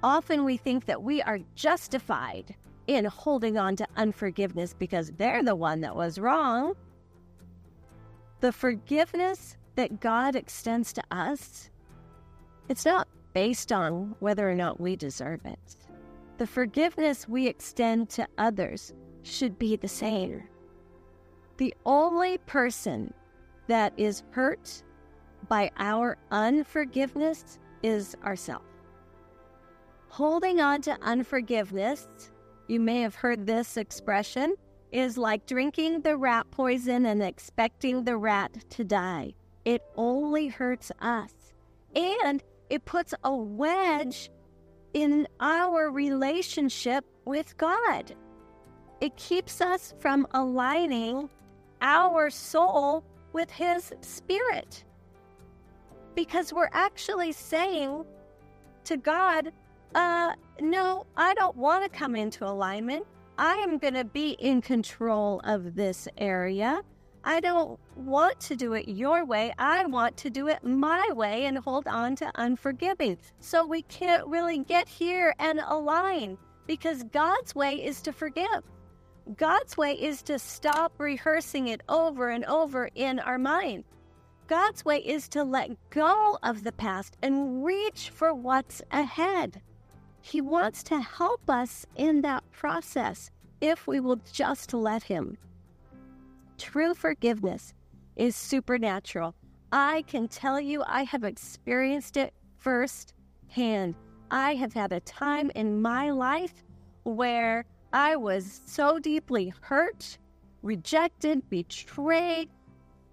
Often 0.02 0.46
we 0.46 0.56
think 0.56 0.86
that 0.86 1.04
we 1.04 1.22
are 1.22 1.40
justified 1.56 2.56
in 2.88 3.04
holding 3.04 3.58
on 3.58 3.76
to 3.76 3.88
unforgiveness 3.98 4.74
because 4.80 5.12
they're 5.18 5.44
the 5.44 5.58
one 5.58 5.82
that 5.82 5.94
was 5.94 6.20
wrong. 6.20 6.74
The 8.40 8.54
forgiveness 8.54 9.58
that 9.76 10.00
God 10.00 10.38
extends 10.38 10.94
to 10.94 11.04
us, 11.12 11.70
it's 12.70 12.86
not 12.86 13.09
based 13.34 13.72
on 13.72 14.16
whether 14.20 14.50
or 14.50 14.56
not 14.56 14.80
we 14.80 14.96
deserve 14.96 15.46
it. 15.46 15.76
The 16.38 16.48
forgiveness 16.48 17.28
we 17.28 17.48
extend 17.48 18.10
to 18.12 18.28
others 18.38 18.94
should 19.24 19.60
be 19.60 19.76
the 19.76 19.88
same. 19.88 20.44
The 21.58 21.74
only 21.86 22.38
person 22.40 23.14
that 23.68 23.94
is 23.98 24.24
hurt 24.32 24.84
by 25.48 25.70
our 25.78 26.18
unforgiveness 26.32 27.60
is 27.84 28.16
ourself. 28.24 28.64
Holding 30.08 30.60
on 30.60 30.82
to 30.84 30.98
unforgiveness, 31.02 32.08
you 32.68 32.80
may 32.80 33.02
have 33.02 33.16
heard 33.16 33.46
this 33.46 33.78
expression, 33.78 34.56
is 34.92 35.18
like 35.18 35.46
drinking 35.46 36.02
the 36.02 36.18
rat 36.18 36.50
poison 36.52 37.06
and 37.06 37.22
expecting 37.22 38.04
the 38.04 38.18
rat 38.18 38.52
to 38.72 38.84
die. 38.84 39.34
It 39.66 39.84
only 39.96 40.48
hurts 40.48 40.92
us. 41.00 41.34
And 41.96 42.44
it 42.70 42.86
puts 42.86 43.14
a 43.24 43.34
wedge 43.34 44.30
in 44.94 45.28
our 45.40 45.92
relationship 45.92 47.06
with 47.26 47.58
God. 47.58 48.16
It 49.02 49.16
keeps 49.16 49.62
us 49.62 49.94
from 50.00 50.28
aligning 50.32 51.30
our 51.82 52.30
soul 52.30 53.04
with 53.34 53.50
His 53.50 53.94
Spirit 54.02 54.84
because 56.16 56.52
we're 56.52 56.70
actually 56.74 57.32
saying 57.32 58.04
to 58.84 58.98
God, 58.98 59.52
uh, 59.96 60.34
no, 60.60 61.06
I 61.16 61.34
don't 61.36 61.56
want 61.56 61.84
to 61.84 61.90
come 61.90 62.16
into 62.16 62.46
alignment. 62.46 63.06
I 63.38 63.56
am 63.56 63.78
going 63.78 63.94
to 63.94 64.04
be 64.04 64.32
in 64.32 64.62
control 64.62 65.40
of 65.44 65.76
this 65.76 66.08
area. 66.18 66.82
I 67.24 67.40
don't 67.40 67.80
want 67.96 68.40
to 68.42 68.56
do 68.56 68.74
it 68.74 68.88
your 68.88 69.26
way. 69.26 69.54
I 69.58 69.86
want 69.86 70.18
to 70.18 70.30
do 70.30 70.48
it 70.48 70.64
my 70.64 71.08
way 71.12 71.46
and 71.46 71.58
hold 71.58 71.88
on 71.88 72.16
to 72.18 72.32
unforgiving. 72.36 73.18
So 73.40 73.66
we 73.66 73.82
can't 73.84 74.26
really 74.28 74.60
get 74.60 74.88
here 74.88 75.36
and 75.40 75.60
align 75.66 76.38
because 76.66 77.04
God's 77.04 77.56
way 77.56 77.84
is 77.84 78.02
to 78.04 78.14
forgive. 78.14 78.64
God's 79.36 79.78
way 79.78 79.94
is 79.94 80.22
to 80.24 80.40
stop 80.40 80.94
rehearsing 80.98 81.68
it 81.68 81.82
over 81.90 82.30
and 82.30 82.46
over 82.46 82.90
in 82.96 83.20
our 83.20 83.38
mind. 83.38 83.84
God's 84.48 84.84
way 84.84 84.98
is 84.98 85.30
to 85.30 85.44
let 85.44 85.78
go 85.92 86.40
of 86.42 86.64
the 86.64 86.72
past 86.72 87.18
and 87.22 87.64
reach 87.64 88.10
for 88.10 88.34
what's 88.34 88.82
ahead. 88.92 89.62
He 90.22 90.42
wants 90.42 90.82
to 90.84 91.00
help 91.00 91.50
us 91.50 91.86
in 91.96 92.22
that 92.22 92.44
process 92.52 93.30
if 93.62 93.86
we 93.86 94.00
will 94.00 94.20
just 94.32 94.74
let 94.74 95.04
Him. 95.04 95.38
True 96.60 96.94
forgiveness 96.94 97.74
is 98.18 98.36
supernatural. 98.36 99.34
I 99.72 100.04
can 100.08 100.28
tell 100.28 100.60
you, 100.60 100.84
I 100.86 101.04
have 101.04 101.24
experienced 101.24 102.18
it 102.18 102.34
firsthand. 102.58 103.96
I 104.30 104.56
have 104.56 104.74
had 104.74 104.92
a 104.92 105.00
time 105.00 105.52
in 105.56 105.82
my 105.82 106.12
life 106.12 106.54
where 107.04 107.66
I 107.94 108.18
was 108.18 108.62
so 108.66 109.00
deeply 109.00 109.54
hurt, 109.62 110.18
rejected, 110.62 111.50
betrayed, 111.50 112.50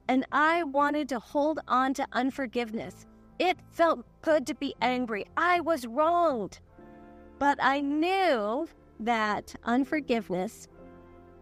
and 0.09 0.27
I 0.33 0.65
wanted 0.65 1.09
to 1.11 1.21
hold 1.21 1.61
on 1.69 1.95
to 1.95 2.07
unforgiveness. 2.13 3.07
It 3.39 3.59
felt 3.71 4.05
good 4.23 4.45
to 4.49 4.55
be 4.55 4.75
angry. 4.83 5.25
I 5.37 5.61
was 5.61 5.87
wronged. 5.87 6.59
But 7.39 7.59
I 7.63 7.81
knew 7.81 8.67
that 9.01 9.55
unforgiveness 9.65 10.69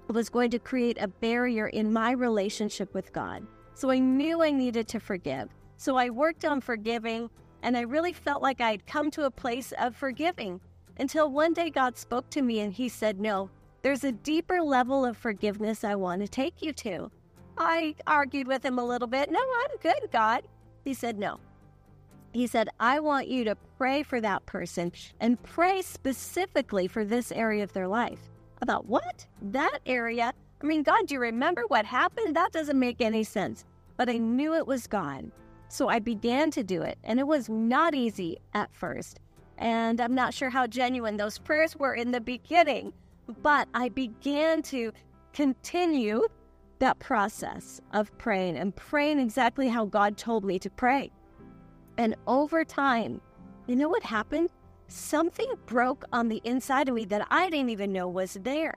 was 0.08 0.28
going 0.28 0.50
to 0.50 0.58
create 0.58 0.99
a 1.00 1.08
barrier 1.08 1.68
in 1.68 1.92
my 1.92 2.12
relationship 2.12 2.92
with 2.94 3.12
God. 3.12 3.46
So 3.75 3.90
I 3.90 3.99
knew 3.99 4.42
I 4.42 4.50
needed 4.50 4.87
to 4.88 5.00
forgive. 5.00 5.49
So 5.76 5.96
I 5.96 6.11
worked 6.11 6.44
on 6.44 6.61
forgiving, 6.61 7.30
and 7.62 7.76
I 7.76 7.82
really 7.82 8.12
felt 8.12 8.42
like 8.42 8.61
I'd 8.61 8.87
come 8.87 9.11
to 9.12 9.25
a 9.25 9.30
place 9.30 9.73
of 9.78 9.96
forgiving 9.96 10.61
until 10.99 11.30
one 11.30 11.52
day 11.52 11.70
God 11.70 11.96
spoke 11.96 12.30
to 12.30 12.42
me 12.42 12.61
and 12.61 12.73
He 12.73 12.88
said, 12.88 13.18
No, 13.18 13.50
there's 13.82 14.04
a 14.04 14.12
deeper 14.12 14.62
level 14.62 15.04
of 15.04 15.16
forgiveness 15.16 15.82
I 15.82 15.94
want 15.94 16.23
to 16.23 16.28
take 16.28 16.62
you 16.62 16.73
to. 16.75 17.11
I 17.58 17.94
argued 18.06 18.46
with 18.46 18.64
Him 18.64 18.78
a 18.78 18.84
little 18.84 19.08
bit. 19.08 19.30
No, 19.30 19.40
I'm 19.40 19.76
good, 19.82 20.11
God. 20.12 20.42
He 20.84 20.94
said, 20.94 21.18
No. 21.18 21.40
He 22.32 22.46
said, 22.46 22.68
I 22.80 22.99
want 23.00 23.28
you 23.28 23.44
to 23.44 23.56
pray 23.78 24.02
for 24.02 24.20
that 24.20 24.44
person 24.44 24.92
and 25.20 25.40
pray 25.42 25.82
specifically 25.82 26.88
for 26.88 27.04
this 27.04 27.30
area 27.30 27.62
of 27.62 27.73
their 27.73 27.87
life 27.87 28.30
about 28.62 28.87
what? 28.87 29.26
That 29.42 29.78
area? 29.87 30.32
I 30.62 30.66
mean, 30.66 30.82
God, 30.82 31.06
do 31.06 31.14
you 31.14 31.20
remember 31.20 31.64
what 31.68 31.84
happened? 31.84 32.37
That 32.37 32.52
doesn't 32.52 32.78
make 32.78 33.00
any 33.00 33.25
sense. 33.25 33.64
But 33.96 34.08
I 34.08 34.18
knew 34.18 34.54
it 34.54 34.66
was 34.66 34.87
God. 34.87 35.30
So 35.68 35.88
I 35.88 35.99
began 35.99 36.50
to 36.52 36.62
do 36.62 36.82
it. 36.82 36.99
And 37.04 37.20
it 37.20 37.26
was 37.26 37.49
not 37.49 37.94
easy 37.94 38.38
at 38.54 38.75
first. 38.75 39.20
And 39.58 40.00
I'm 40.00 40.14
not 40.14 40.34
sure 40.34 40.50
how 40.50 40.66
genuine 40.66 41.16
those 41.16 41.38
prayers 41.38 41.76
were 41.76 41.94
in 41.94 42.11
the 42.11 42.20
beginning. 42.20 42.92
But 43.42 43.68
I 43.75 43.88
began 43.88 44.62
to 44.62 44.92
continue 45.32 46.26
that 46.78 46.99
process 46.99 47.80
of 47.92 48.16
praying 48.18 48.56
and 48.56 48.75
praying 48.75 49.18
exactly 49.18 49.68
how 49.68 49.87
God 49.87 50.16
told 50.16 50.44
me 50.44 50.58
to 50.58 50.70
pray. 50.70 51.11
And 51.96 52.16
over 52.26 52.64
time, 52.64 53.20
you 53.66 53.76
know 53.76 53.88
what 53.88 54.02
happened? 54.02 54.50
Something 54.88 55.53
broke 55.67 56.05
on 56.12 56.29
the 56.29 56.41
inside 56.45 56.88
of 56.88 56.95
me 56.95 57.05
that 57.07 57.26
I 57.31 57.50
didn't 57.50 57.71
even 57.71 57.93
know 57.93 58.09
was 58.09 58.35
there. 58.43 58.75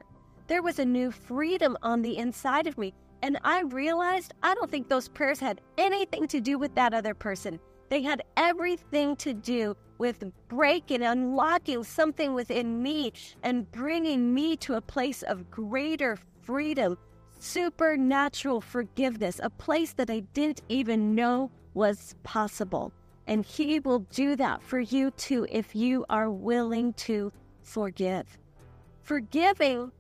There 0.48 0.62
was 0.62 0.80
a 0.80 0.86
new 0.86 1.12
freedom 1.12 1.78
on 1.82 2.02
the 2.02 2.18
inside 2.18 2.68
of 2.68 2.78
me. 2.78 2.94
And 3.22 3.40
I 3.44 3.62
realized 3.62 4.34
I 4.44 4.54
don't 4.54 4.70
think 4.70 4.88
those 4.88 5.10
prayers 5.10 5.40
had 5.40 5.62
anything 5.78 6.28
to 6.28 6.40
do 6.40 6.58
with 6.58 6.76
that 6.76 6.94
other 6.94 7.14
person. 7.14 7.60
They 7.90 8.02
had 8.02 8.22
everything 8.36 9.16
to 9.18 9.34
do 9.34 9.76
with 9.98 10.24
breaking, 10.48 11.02
unlocking 11.02 11.84
something 11.84 12.34
within 12.34 12.82
me 12.84 13.14
and 13.44 13.70
bringing 13.72 14.34
me 14.34 14.56
to 14.58 14.76
a 14.76 14.82
place 14.82 15.24
of 15.24 15.50
greater 15.50 16.18
freedom, 16.42 16.98
supernatural 17.40 18.62
forgiveness, 18.62 19.40
a 19.42 19.50
place 19.50 19.94
that 19.94 20.10
I 20.10 20.20
didn't 20.20 20.62
even 20.70 21.16
know 21.16 21.50
was 21.74 22.16
possible. 22.24 22.92
And 23.28 23.46
He 23.46 23.80
will 23.80 24.00
do 24.00 24.36
that 24.38 24.64
for 24.64 24.80
you 24.80 25.12
too 25.12 25.46
if 25.52 25.76
you 25.76 26.06
are 26.10 26.32
willing 26.32 26.94
to 26.94 27.32
forgive. 27.62 28.38
Forgiving 29.04 29.92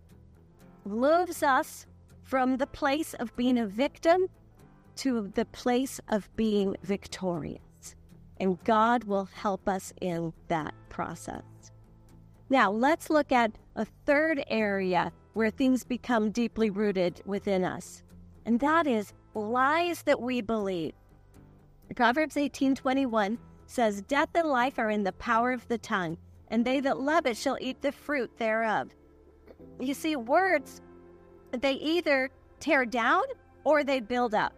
moves 0.85 1.43
us 1.43 1.85
from 2.23 2.57
the 2.57 2.67
place 2.67 3.13
of 3.13 3.35
being 3.35 3.57
a 3.57 3.67
victim 3.67 4.27
to 4.97 5.31
the 5.35 5.45
place 5.45 5.99
of 6.09 6.29
being 6.35 6.75
victorious. 6.83 7.95
And 8.39 8.61
God 8.63 9.03
will 9.03 9.25
help 9.25 9.67
us 9.67 9.93
in 10.01 10.33
that 10.47 10.73
process. 10.89 11.43
Now, 12.49 12.71
let's 12.71 13.09
look 13.09 13.31
at 13.31 13.57
a 13.75 13.85
third 14.05 14.43
area 14.47 15.11
where 15.33 15.49
things 15.49 15.83
become 15.83 16.31
deeply 16.31 16.69
rooted 16.69 17.21
within 17.25 17.63
us, 17.63 18.03
and 18.45 18.59
that 18.59 18.87
is 18.87 19.13
lies 19.33 20.03
that 20.03 20.21
we 20.21 20.41
believe. 20.41 20.93
Proverbs 21.95 22.35
18:21 22.35 23.37
says, 23.65 24.01
"Death 24.01 24.29
and 24.35 24.47
life 24.47 24.77
are 24.77 24.89
in 24.89 25.03
the 25.03 25.13
power 25.13 25.51
of 25.51 25.67
the 25.67 25.77
tongue, 25.77 26.17
and 26.49 26.63
they 26.63 26.79
that 26.79 26.99
love 26.99 27.25
it 27.25 27.37
shall 27.37 27.57
eat 27.59 27.81
the 27.81 27.91
fruit 27.91 28.37
thereof." 28.37 28.95
You 29.79 29.93
see, 29.93 30.15
words 30.15 30.81
they 31.51 31.73
either 31.73 32.29
tear 32.59 32.85
down 32.85 33.23
or 33.63 33.83
they 33.83 33.99
build 33.99 34.33
up. 34.33 34.53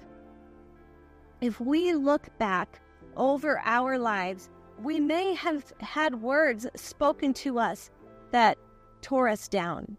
If 1.41 1.59
we 1.59 1.93
look 1.93 2.27
back 2.37 2.81
over 3.15 3.61
our 3.63 3.97
lives, 3.97 4.49
we 4.81 4.99
may 4.99 5.33
have 5.33 5.71
had 5.79 6.21
words 6.21 6.67
spoken 6.75 7.33
to 7.35 7.59
us 7.59 7.89
that 8.31 8.57
tore 9.01 9.29
us 9.29 9.47
down. 9.47 9.97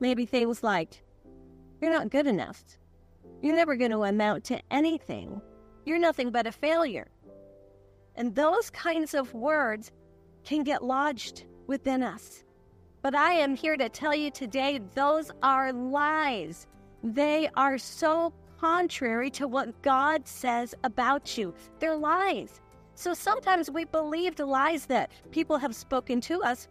Maybe 0.00 0.26
things 0.26 0.62
like, 0.62 1.02
You're 1.80 1.92
not 1.92 2.10
good 2.10 2.26
enough. 2.26 2.62
You're 3.40 3.56
never 3.56 3.76
going 3.76 3.90
to 3.92 4.04
amount 4.04 4.44
to 4.44 4.60
anything. 4.70 5.40
You're 5.84 5.98
nothing 5.98 6.30
but 6.30 6.46
a 6.46 6.52
failure. 6.52 7.08
And 8.16 8.34
those 8.34 8.70
kinds 8.70 9.14
of 9.14 9.32
words 9.34 9.92
can 10.44 10.62
get 10.62 10.84
lodged 10.84 11.44
within 11.66 12.02
us. 12.02 12.44
But 13.02 13.14
I 13.14 13.32
am 13.32 13.56
here 13.56 13.76
to 13.76 13.88
tell 13.88 14.14
you 14.14 14.30
today 14.30 14.80
those 14.94 15.30
are 15.42 15.72
lies. 15.72 16.66
They 17.02 17.48
are 17.56 17.78
so 17.78 18.34
contrary 18.60 19.30
to 19.30 19.48
what 19.48 19.80
God 19.80 20.26
says 20.26 20.74
about 20.84 21.38
you. 21.38 21.54
They're 21.78 21.96
lies. 21.96 22.60
So 22.94 23.14
sometimes 23.14 23.70
we 23.70 23.86
believe 23.86 24.36
the 24.36 24.44
lies 24.44 24.84
that 24.86 25.10
people 25.30 25.56
have 25.56 25.74
spoken 25.74 26.20
to 26.22 26.42
us. 26.42 26.68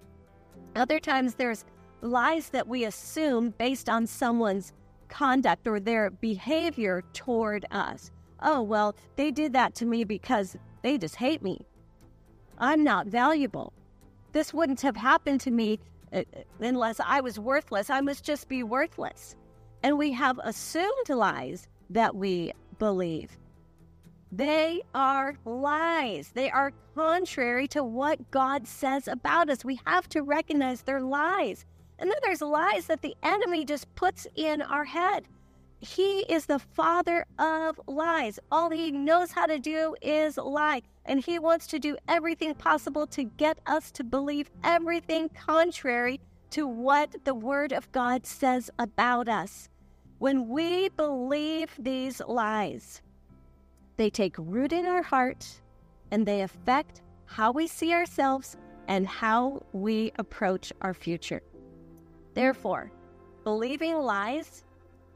Other 0.75 0.99
times 0.99 1.33
there's 1.33 1.65
lies 2.01 2.49
that 2.49 2.67
we 2.67 2.85
assume 2.85 3.55
based 3.57 3.89
on 3.89 4.05
someone's 4.05 4.73
conduct 5.07 5.67
or 5.67 5.79
their 5.79 6.11
behavior 6.11 7.03
toward 7.13 7.65
us 7.71 8.11
oh, 8.41 8.61
well, 8.61 8.95
they 9.15 9.31
did 9.31 9.53
that 9.53 9.75
to 9.75 9.85
me 9.85 10.03
because 10.03 10.57
they 10.81 10.97
just 10.97 11.15
hate 11.15 11.41
me. 11.41 11.65
I'm 12.57 12.83
not 12.83 13.07
valuable. 13.07 13.73
This 14.31 14.53
wouldn't 14.53 14.81
have 14.81 14.97
happened 14.97 15.41
to 15.41 15.51
me 15.51 15.79
uh, 16.13 16.23
unless 16.59 16.99
I 16.99 17.21
was 17.21 17.39
worthless. 17.39 17.89
I 17.89 18.01
must 18.01 18.23
just 18.23 18.47
be 18.47 18.63
worthless. 18.63 19.35
And 19.81 19.97
we 19.97 20.11
have 20.13 20.39
assumed 20.43 21.09
lies 21.09 21.67
that 21.89 22.15
we 22.15 22.51
believe. 22.77 23.37
They 24.31 24.81
are 24.93 25.35
lies. 25.45 26.29
They 26.33 26.51
are 26.51 26.73
contrary 26.95 27.67
to 27.69 27.83
what 27.83 28.29
God 28.29 28.67
says 28.67 29.07
about 29.07 29.49
us. 29.49 29.65
We 29.65 29.79
have 29.85 30.07
to 30.09 30.21
recognize 30.21 30.81
they're 30.81 31.01
lies. 31.01 31.65
And 31.97 32.09
then 32.09 32.17
there's 32.23 32.41
lies 32.41 32.87
that 32.87 33.01
the 33.01 33.15
enemy 33.23 33.65
just 33.65 33.93
puts 33.95 34.27
in 34.35 34.61
our 34.61 34.85
head. 34.85 35.25
He 35.79 36.19
is 36.29 36.45
the 36.45 36.59
father 36.59 37.25
of 37.37 37.79
lies. 37.87 38.37
All 38.51 38.69
he 38.69 38.91
knows 38.91 39.31
how 39.31 39.45
to 39.45 39.59
do 39.59 39.95
is 40.01 40.37
lie. 40.37 40.81
And 41.05 41.23
he 41.23 41.39
wants 41.39 41.67
to 41.67 41.79
do 41.79 41.97
everything 42.07 42.53
possible 42.53 43.07
to 43.07 43.23
get 43.23 43.59
us 43.65 43.89
to 43.91 44.03
believe 44.03 44.51
everything 44.63 45.29
contrary 45.29 46.19
to 46.51 46.67
what 46.67 47.23
the 47.23 47.33
Word 47.33 47.71
of 47.71 47.91
God 47.91 48.25
says 48.25 48.69
about 48.77 49.29
us. 49.29 49.69
When 50.17 50.49
we 50.49 50.89
believe 50.89 51.71
these 51.79 52.21
lies, 52.27 53.01
they 53.95 54.09
take 54.09 54.35
root 54.37 54.73
in 54.73 54.85
our 54.85 55.01
heart 55.01 55.61
and 56.11 56.25
they 56.25 56.41
affect 56.41 57.01
how 57.25 57.51
we 57.51 57.67
see 57.67 57.93
ourselves 57.93 58.57
and 58.87 59.07
how 59.07 59.63
we 59.71 60.11
approach 60.17 60.73
our 60.81 60.93
future. 60.93 61.41
Therefore, 62.33 62.91
believing 63.43 63.95
lies 63.95 64.65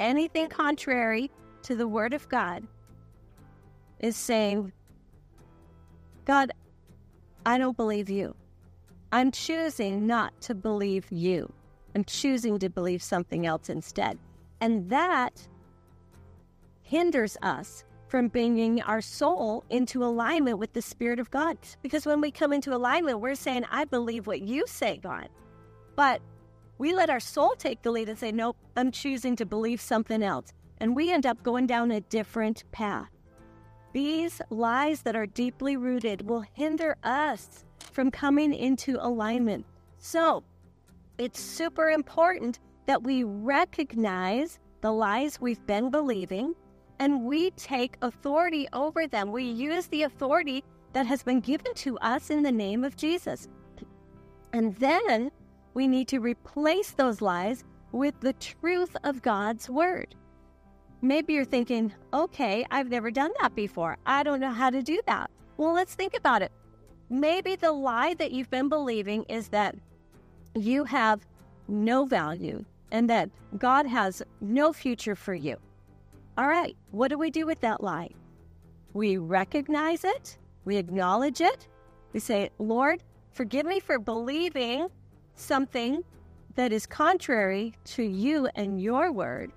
anything 0.04 0.50
contrary 0.50 1.32
to 1.64 1.76
the 1.76 1.88
Word 1.88 2.14
of 2.14 2.28
God 2.30 2.68
is 4.00 4.16
saying, 4.16 4.72
God, 6.26 6.52
I 7.46 7.58
don't 7.58 7.78
believe 7.78 8.10
you. 8.10 8.36
I'm 9.12 9.32
choosing 9.32 10.06
not 10.06 10.40
to 10.42 10.56
believe 10.56 11.06
you. 11.12 11.52
I'm 11.96 12.04
choosing 12.04 12.60
to 12.60 12.70
believe 12.70 13.02
something 13.02 13.46
else 13.46 13.70
instead. 13.70 14.18
And 14.60 14.90
that 14.90 15.48
hinders 16.82 17.38
us 17.42 17.84
from 18.08 18.28
bringing 18.28 18.82
our 18.82 19.02
soul 19.02 19.64
into 19.70 20.04
alignment 20.04 20.58
with 20.58 20.74
the 20.74 20.82
Spirit 20.82 21.20
of 21.20 21.32
God. 21.32 21.58
Because 21.82 22.06
when 22.06 22.22
we 22.22 22.32
come 22.32 22.54
into 22.54 22.76
alignment, 22.76 23.20
we're 23.20 23.36
saying, 23.36 23.66
I 23.72 23.86
believe 23.86 24.28
what 24.28 24.42
you 24.42 24.66
say, 24.68 24.98
God. 24.98 25.30
But 25.96 26.22
we 26.78 26.94
let 26.94 27.10
our 27.10 27.20
soul 27.20 27.56
take 27.58 27.82
the 27.82 27.92
lead 27.92 28.10
and 28.10 28.18
say, 28.18 28.32
Nope, 28.32 28.58
I'm 28.76 28.92
choosing 28.92 29.36
to 29.38 29.46
believe 29.46 29.82
something 29.82 30.24
else. 30.24 30.54
And 30.80 30.96
we 30.96 31.12
end 31.12 31.26
up 31.26 31.42
going 31.44 31.68
down 31.68 31.92
a 31.92 32.02
different 32.02 32.64
path. 32.72 33.10
These 33.94 34.42
lies 34.50 35.04
that 35.04 35.16
are 35.16 35.28
deeply 35.28 35.78
rooted 35.78 36.28
will 36.28 36.44
hinder 36.54 36.98
us 37.04 37.64
from 37.92 38.10
coming 38.10 38.54
into 38.54 38.98
alignment. 39.00 39.66
So 40.00 40.44
it's 41.18 41.40
super 41.40 41.92
important 41.92 42.60
that 42.88 43.04
we 43.04 43.24
recognize 43.24 44.60
the 44.82 44.92
lies 44.92 45.40
we've 45.40 45.66
been 45.66 45.92
believing 45.92 46.56
and 47.00 47.24
we 47.24 47.52
take 47.52 47.98
authority 48.02 48.68
over 48.74 49.08
them. 49.08 49.32
We 49.32 49.44
use 49.44 49.88
the 49.88 50.04
authority 50.04 50.64
that 50.94 51.06
has 51.06 51.24
been 51.24 51.40
given 51.40 51.74
to 51.76 51.98
us 52.00 52.30
in 52.30 52.44
the 52.44 52.52
name 52.52 52.84
of 52.84 52.96
Jesus. 52.96 53.48
And 54.54 54.76
then 54.78 55.32
we 55.74 55.88
need 55.88 56.08
to 56.10 56.20
replace 56.20 56.92
those 56.92 57.22
lies 57.22 57.64
with 57.92 58.20
the 58.20 58.34
truth 58.34 58.96
of 59.04 59.22
God's 59.22 59.70
word. 59.70 60.16
Maybe 61.02 61.34
you're 61.34 61.46
thinking, 61.46 61.94
okay, 62.14 62.66
I've 62.72 62.90
never 62.90 63.12
done 63.12 63.32
that 63.42 63.56
before. 63.56 63.98
I 64.06 64.24
don't 64.24 64.40
know 64.40 64.52
how 64.52 64.70
to 64.70 64.82
do 64.82 65.02
that. 65.06 65.30
Well, 65.58 65.74
let's 65.74 65.96
think 65.96 66.16
about 66.16 66.42
it. 66.42 66.52
Maybe 67.10 67.56
the 67.56 67.72
lie 67.72 68.14
that 68.16 68.32
you've 68.32 68.50
been 68.50 68.70
believing 68.70 69.24
is 69.24 69.50
that 69.50 69.76
you 70.56 70.86
have 70.86 71.26
no 71.68 72.06
value 72.06 72.64
and 72.92 73.10
that 73.10 73.30
God 73.58 73.86
has 73.86 74.24
no 74.40 74.72
future 74.72 75.16
for 75.16 75.34
you. 75.34 75.58
All 76.38 76.48
right, 76.48 76.76
what 76.92 77.10
do 77.10 77.18
we 77.18 77.30
do 77.30 77.46
with 77.46 77.60
that 77.62 77.84
lie? 77.84 78.10
We 78.94 79.18
recognize 79.18 80.04
it, 80.04 80.38
we 80.66 80.78
acknowledge 80.78 81.42
it, 81.42 81.68
we 82.14 82.20
say, 82.20 82.50
Lord, 82.60 83.04
forgive 83.32 83.66
me 83.66 83.80
for 83.80 84.00
believing 84.00 84.88
something 85.36 86.04
that 86.56 86.72
is 86.72 86.86
contrary 86.86 87.74
to 87.86 88.04
you 88.04 88.48
and 88.56 88.82
your 88.82 89.12
word. 89.12 89.52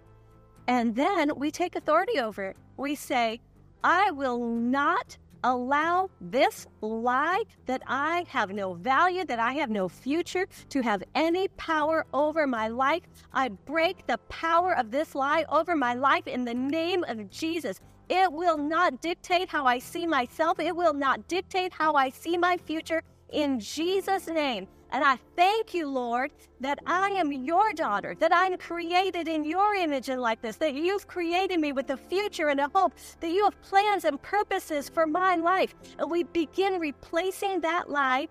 And 0.68 0.96
then 0.96 1.30
we 1.36 1.50
take 1.50 1.76
authority 1.76 2.18
over 2.18 2.44
it. 2.44 2.56
We 2.76 2.94
say, 2.94 3.40
I 3.84 4.10
will 4.10 4.38
not 4.38 5.16
allow 5.44 6.10
this 6.20 6.66
lie 6.80 7.44
that 7.66 7.82
I 7.86 8.24
have 8.28 8.50
no 8.50 8.74
value, 8.74 9.24
that 9.26 9.38
I 9.38 9.52
have 9.52 9.70
no 9.70 9.88
future, 9.88 10.48
to 10.70 10.82
have 10.82 11.04
any 11.14 11.48
power 11.48 12.04
over 12.12 12.46
my 12.46 12.68
life. 12.68 13.02
I 13.32 13.48
break 13.48 14.06
the 14.06 14.18
power 14.28 14.76
of 14.76 14.90
this 14.90 15.14
lie 15.14 15.44
over 15.48 15.76
my 15.76 15.94
life 15.94 16.26
in 16.26 16.44
the 16.44 16.54
name 16.54 17.04
of 17.04 17.30
Jesus. 17.30 17.80
It 18.08 18.32
will 18.32 18.58
not 18.58 19.00
dictate 19.00 19.48
how 19.48 19.66
I 19.66 19.78
see 19.78 20.06
myself, 20.06 20.58
it 20.58 20.74
will 20.74 20.94
not 20.94 21.28
dictate 21.28 21.72
how 21.72 21.94
I 21.94 22.10
see 22.10 22.36
my 22.36 22.56
future 22.56 23.02
in 23.30 23.60
Jesus' 23.60 24.26
name. 24.28 24.66
And 24.92 25.04
I 25.04 25.18
thank 25.34 25.74
you, 25.74 25.88
Lord, 25.88 26.30
that 26.60 26.78
I 26.86 27.10
am 27.10 27.32
your 27.32 27.72
daughter, 27.72 28.14
that 28.20 28.32
I'm 28.32 28.56
created 28.56 29.28
in 29.28 29.44
your 29.44 29.74
image 29.74 30.08
and 30.08 30.20
likeness, 30.20 30.56
that 30.56 30.74
you've 30.74 31.06
created 31.06 31.58
me 31.60 31.72
with 31.72 31.90
a 31.90 31.96
future 31.96 32.48
and 32.48 32.60
a 32.60 32.70
hope, 32.72 32.94
that 33.20 33.30
you 33.30 33.44
have 33.44 33.60
plans 33.62 34.04
and 34.04 34.20
purposes 34.22 34.88
for 34.88 35.06
my 35.06 35.36
life. 35.36 35.74
And 35.98 36.10
we 36.10 36.22
begin 36.22 36.78
replacing 36.78 37.60
that 37.62 37.90
lie 37.90 38.28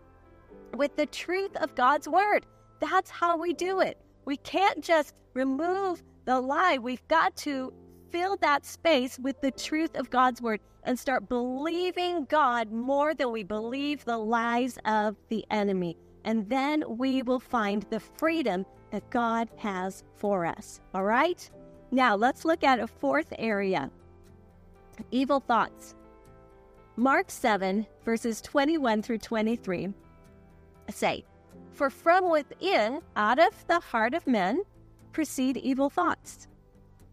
with 0.74 0.96
the 0.96 1.06
truth 1.08 1.56
of 1.58 1.76
God's 1.76 2.08
word. 2.08 2.46
That's 2.80 3.10
how 3.10 3.38
we 3.38 3.54
do 3.54 3.82
it. 3.82 3.98
We 4.26 4.38
can't 4.38 4.84
just 4.84 5.14
remove 5.34 6.02
the 6.26 6.40
lie. 6.40 6.78
We've 6.78 7.08
got 7.08 7.36
to 7.38 7.74
fill 8.10 8.38
that 8.38 8.66
space 8.66 9.20
with 9.20 9.40
the 9.42 9.52
truth 9.52 9.96
of 9.96 10.10
God's 10.10 10.42
word 10.42 10.62
and 10.84 10.98
start 10.98 11.28
believing 11.28 12.26
God 12.26 12.72
more 12.72 13.14
than 13.14 13.32
we 13.32 13.44
believe 13.44 14.06
the 14.06 14.18
lies 14.18 14.78
of 14.86 15.16
the 15.30 15.46
enemy 15.52 15.98
and 16.26 16.50
then 16.50 16.84
we 16.88 17.22
will 17.22 17.40
find 17.40 17.84
the 17.84 18.00
freedom 18.00 18.66
that 18.92 19.10
God 19.12 19.48
has 19.58 20.04
for 20.16 20.46
us. 20.46 20.82
All 20.94 21.04
right? 21.04 21.50
Now, 21.92 22.16
let's 22.16 22.44
look 22.44 22.64
at 22.64 22.80
a 22.80 22.88
fourth 22.88 23.32
area 23.38 23.90
evil 25.12 25.40
thoughts. 25.40 25.96
Mark 26.96 27.30
7, 27.30 27.86
verses 28.04 28.42
21 28.42 29.02
through 29.02 29.18
23 29.18 29.90
say, 30.90 31.26
For 31.74 31.90
from 31.90 32.30
within, 32.30 33.02
out 33.16 33.40
of 33.40 33.68
the 33.68 33.80
heart 33.80 34.14
of 34.14 34.26
men, 34.26 34.62
proceed 35.12 35.58
evil 35.58 35.90
thoughts 35.90 36.48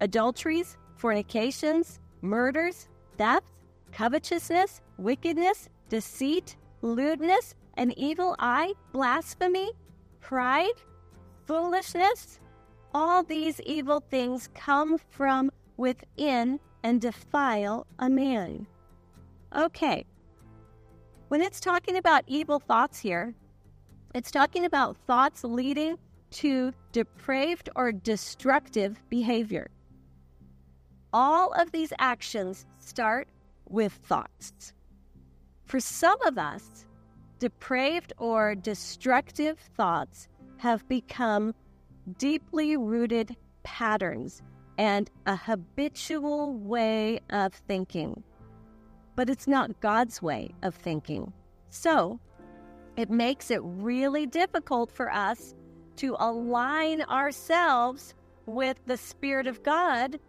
adulteries, 0.00 0.76
fornications, 0.96 2.00
murders, 2.22 2.88
thefts, 3.18 3.50
covetousness, 3.92 4.80
wickedness, 4.98 5.68
deceit, 5.88 6.56
lewdness 6.80 7.54
an 7.76 7.92
evil 7.98 8.36
eye, 8.38 8.72
blasphemy, 8.92 9.72
pride, 10.20 10.74
foolishness. 11.46 12.40
All 12.94 13.22
these 13.22 13.60
evil 13.60 14.02
things 14.10 14.48
come 14.54 14.98
from 15.10 15.50
within 15.76 16.60
and 16.82 17.00
defile 17.00 17.86
a 17.98 18.08
man. 18.08 18.66
Okay, 19.56 20.04
when 21.28 21.40
it's 21.40 21.60
talking 21.60 21.96
about 21.96 22.24
evil 22.26 22.58
thoughts 22.58 22.98
here, 22.98 23.34
it's 24.14 24.30
talking 24.30 24.66
about 24.66 24.98
thoughts 25.06 25.44
leading 25.44 25.96
to 26.32 26.72
depraved 26.92 27.70
or 27.74 27.92
destructive 27.92 29.00
behavior. 29.08 29.70
All 31.12 31.52
of 31.52 31.72
these 31.72 31.92
actions 31.98 32.66
start 32.78 33.28
with 33.68 33.92
thoughts. 33.92 34.74
For 35.64 35.80
some 35.80 36.20
of 36.26 36.36
us, 36.36 36.84
depraved 37.42 38.12
or 38.18 38.54
destructive 38.54 39.58
thoughts 39.76 40.28
have 40.58 40.86
become 40.86 41.52
deeply 42.16 42.76
rooted 42.76 43.34
patterns 43.64 44.42
and 44.78 45.10
a 45.26 45.34
habitual 45.34 46.54
way 46.54 47.18
of 47.30 47.52
thinking. 47.52 48.22
But 49.16 49.28
it's 49.28 49.48
not 49.48 49.80
God's 49.80 50.22
way 50.22 50.54
of 50.62 50.76
thinking. 50.76 51.32
So 51.68 52.20
it 52.96 53.10
makes 53.10 53.50
it 53.50 53.60
really 53.64 54.24
difficult 54.24 54.92
for 54.92 55.10
us 55.10 55.52
to 55.96 56.14
align 56.20 57.02
ourselves 57.02 58.14
with 58.46 58.76
the 58.86 58.96
Spirit 58.96 59.48
of 59.48 59.64
God 59.64 60.20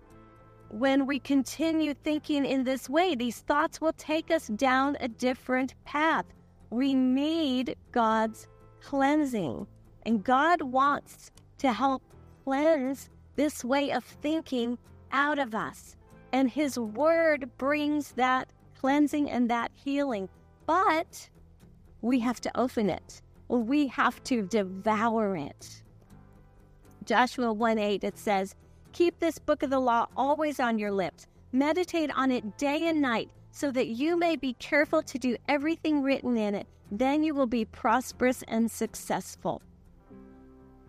when 0.72 1.06
we 1.06 1.20
continue 1.20 1.94
thinking 1.94 2.44
in 2.44 2.64
this 2.64 2.90
way. 2.90 3.14
These 3.14 3.42
thoughts 3.42 3.80
will 3.80 3.94
take 3.94 4.32
us 4.32 4.48
down 4.48 4.98
a 5.00 5.08
different 5.08 5.76
path 5.86 6.26
we 6.74 6.96
need 6.96 7.76
God's 7.92 8.48
cleansing. 8.82 9.68
And 10.06 10.24
God 10.24 10.62
wants 10.64 11.32
to 11.60 11.72
help 11.72 12.02
cleanse 12.44 13.10
this 13.36 13.64
way 13.64 13.92
of 13.92 14.04
thinking 14.04 14.80
out 15.12 15.38
of 15.38 15.54
us. 15.54 15.96
And 16.32 16.50
His 16.50 16.80
Word 16.80 17.50
brings 17.60 18.14
that 18.14 18.52
cleansing 18.80 19.30
and 19.30 19.50
that 19.52 19.72
healing. 19.76 20.28
But 20.66 21.30
we 22.02 22.20
have 22.20 22.42
to 22.42 22.60
open 22.60 22.90
it, 22.90 23.22
we 23.48 23.88
have 23.88 24.24
to 24.24 24.42
devour 24.42 25.36
it. 25.38 25.84
Joshua 27.06 27.54
1 27.54 27.78
8, 27.78 28.04
it 28.04 28.18
says, 28.18 28.56
Keep 28.94 29.20
this 29.20 29.38
book 29.38 29.62
of 29.62 29.70
the 29.70 29.80
law 29.80 30.08
always 30.18 30.60
on 30.60 30.80
your 30.80 30.92
lips, 30.92 31.28
meditate 31.52 32.10
on 32.16 32.32
it 32.32 32.58
day 32.58 32.88
and 32.88 33.00
night 33.00 33.30
so 33.54 33.70
that 33.70 33.88
you 33.88 34.18
may 34.18 34.36
be 34.36 34.54
careful 34.54 35.04
to 35.04 35.20
do 35.20 35.38
everything 35.48 36.02
written 36.02 36.36
in 36.36 36.56
it. 36.56 36.66
Then 36.92 37.24
you 37.24 37.36
will 37.36 37.46
be 37.46 37.66
prosperous 37.66 38.44
and 38.48 38.70
successful. 38.70 39.62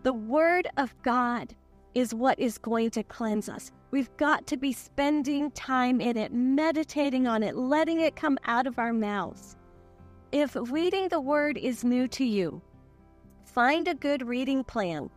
The 0.01 0.13
Word 0.13 0.67
of 0.75 0.93
God 1.03 1.55
is 1.93 2.13
what 2.13 2.39
is 2.39 2.57
going 2.57 2.89
to 2.91 3.03
cleanse 3.03 3.49
us. 3.49 3.71
We've 3.91 4.15
got 4.17 4.47
to 4.47 4.57
be 4.57 4.73
spending 4.73 5.51
time 5.51 6.01
in 6.01 6.17
it, 6.17 6.33
meditating 6.33 7.27
on 7.27 7.43
it, 7.43 7.55
letting 7.55 8.01
it 8.01 8.15
come 8.15 8.39
out 8.45 8.65
of 8.65 8.79
our 8.79 8.93
mouths. 8.93 9.55
If 10.31 10.57
reading 10.59 11.07
the 11.07 11.21
Word 11.21 11.59
is 11.59 11.83
new 11.83 12.07
to 12.09 12.25
you, 12.25 12.63
find 13.45 13.87
a 13.87 13.93
good 13.93 14.27
reading 14.27 14.63
plan. 14.63 15.11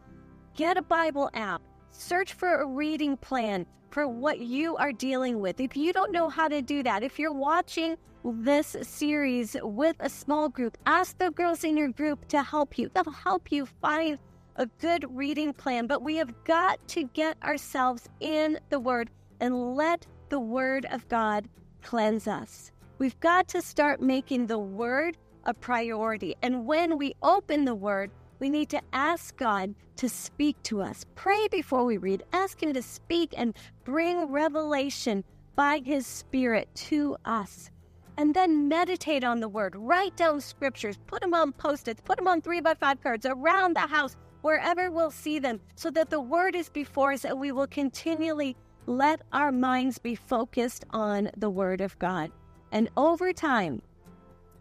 Get 0.54 0.76
a 0.76 0.82
Bible 0.82 1.30
app. 1.32 1.62
Search 2.00 2.34
for 2.34 2.60
a 2.60 2.64
reading 2.64 3.16
plan 3.16 3.66
for 3.90 4.06
what 4.06 4.38
you 4.38 4.76
are 4.76 4.92
dealing 4.92 5.40
with. 5.40 5.58
If 5.58 5.76
you 5.76 5.92
don't 5.92 6.12
know 6.12 6.28
how 6.28 6.46
to 6.46 6.62
do 6.62 6.84
that, 6.84 7.02
if 7.02 7.18
you're 7.18 7.32
watching 7.32 7.96
this 8.24 8.76
series 8.82 9.56
with 9.60 9.96
a 9.98 10.08
small 10.08 10.48
group, 10.48 10.78
ask 10.86 11.18
the 11.18 11.32
girls 11.32 11.64
in 11.64 11.76
your 11.76 11.88
group 11.88 12.28
to 12.28 12.40
help 12.44 12.78
you. 12.78 12.88
They'll 12.94 13.10
help 13.10 13.50
you 13.50 13.66
find 13.82 14.16
a 14.54 14.66
good 14.80 15.06
reading 15.10 15.52
plan. 15.52 15.88
But 15.88 16.02
we 16.02 16.14
have 16.18 16.32
got 16.44 16.78
to 16.88 17.02
get 17.02 17.36
ourselves 17.42 18.08
in 18.20 18.60
the 18.70 18.78
Word 18.78 19.10
and 19.40 19.74
let 19.74 20.06
the 20.28 20.38
Word 20.38 20.86
of 20.92 21.08
God 21.08 21.48
cleanse 21.82 22.28
us. 22.28 22.70
We've 22.98 23.18
got 23.18 23.48
to 23.48 23.60
start 23.60 24.00
making 24.00 24.46
the 24.46 24.58
Word 24.60 25.16
a 25.46 25.52
priority. 25.52 26.36
And 26.42 26.64
when 26.64 26.96
we 26.96 27.16
open 27.24 27.64
the 27.64 27.74
Word, 27.74 28.12
we 28.38 28.50
need 28.50 28.68
to 28.70 28.80
ask 28.92 29.36
God 29.36 29.74
to 29.96 30.08
speak 30.08 30.62
to 30.64 30.80
us. 30.80 31.04
Pray 31.14 31.48
before 31.50 31.84
we 31.84 31.96
read. 31.96 32.22
Ask 32.32 32.62
Him 32.62 32.72
to 32.74 32.82
speak 32.82 33.34
and 33.36 33.56
bring 33.84 34.30
revelation 34.30 35.24
by 35.56 35.82
His 35.84 36.06
Spirit 36.06 36.68
to 36.74 37.16
us. 37.24 37.70
And 38.16 38.34
then 38.34 38.68
meditate 38.68 39.24
on 39.24 39.40
the 39.40 39.48
Word. 39.48 39.74
Write 39.76 40.16
down 40.16 40.40
scriptures. 40.40 40.98
Put 41.06 41.20
them 41.20 41.34
on 41.34 41.52
post 41.52 41.88
its. 41.88 42.00
Put 42.00 42.16
them 42.16 42.28
on 42.28 42.40
three 42.40 42.60
by 42.60 42.74
five 42.74 43.00
cards 43.00 43.26
around 43.26 43.74
the 43.74 43.80
house, 43.80 44.16
wherever 44.42 44.90
we'll 44.90 45.10
see 45.10 45.38
them, 45.38 45.60
so 45.74 45.90
that 45.90 46.10
the 46.10 46.20
Word 46.20 46.54
is 46.54 46.68
before 46.68 47.12
us 47.12 47.24
and 47.24 47.40
we 47.40 47.52
will 47.52 47.66
continually 47.66 48.56
let 48.86 49.20
our 49.32 49.52
minds 49.52 49.98
be 49.98 50.14
focused 50.14 50.84
on 50.90 51.30
the 51.36 51.50
Word 51.50 51.80
of 51.80 51.98
God. 51.98 52.30
And 52.72 52.88
over 52.96 53.32
time, 53.32 53.82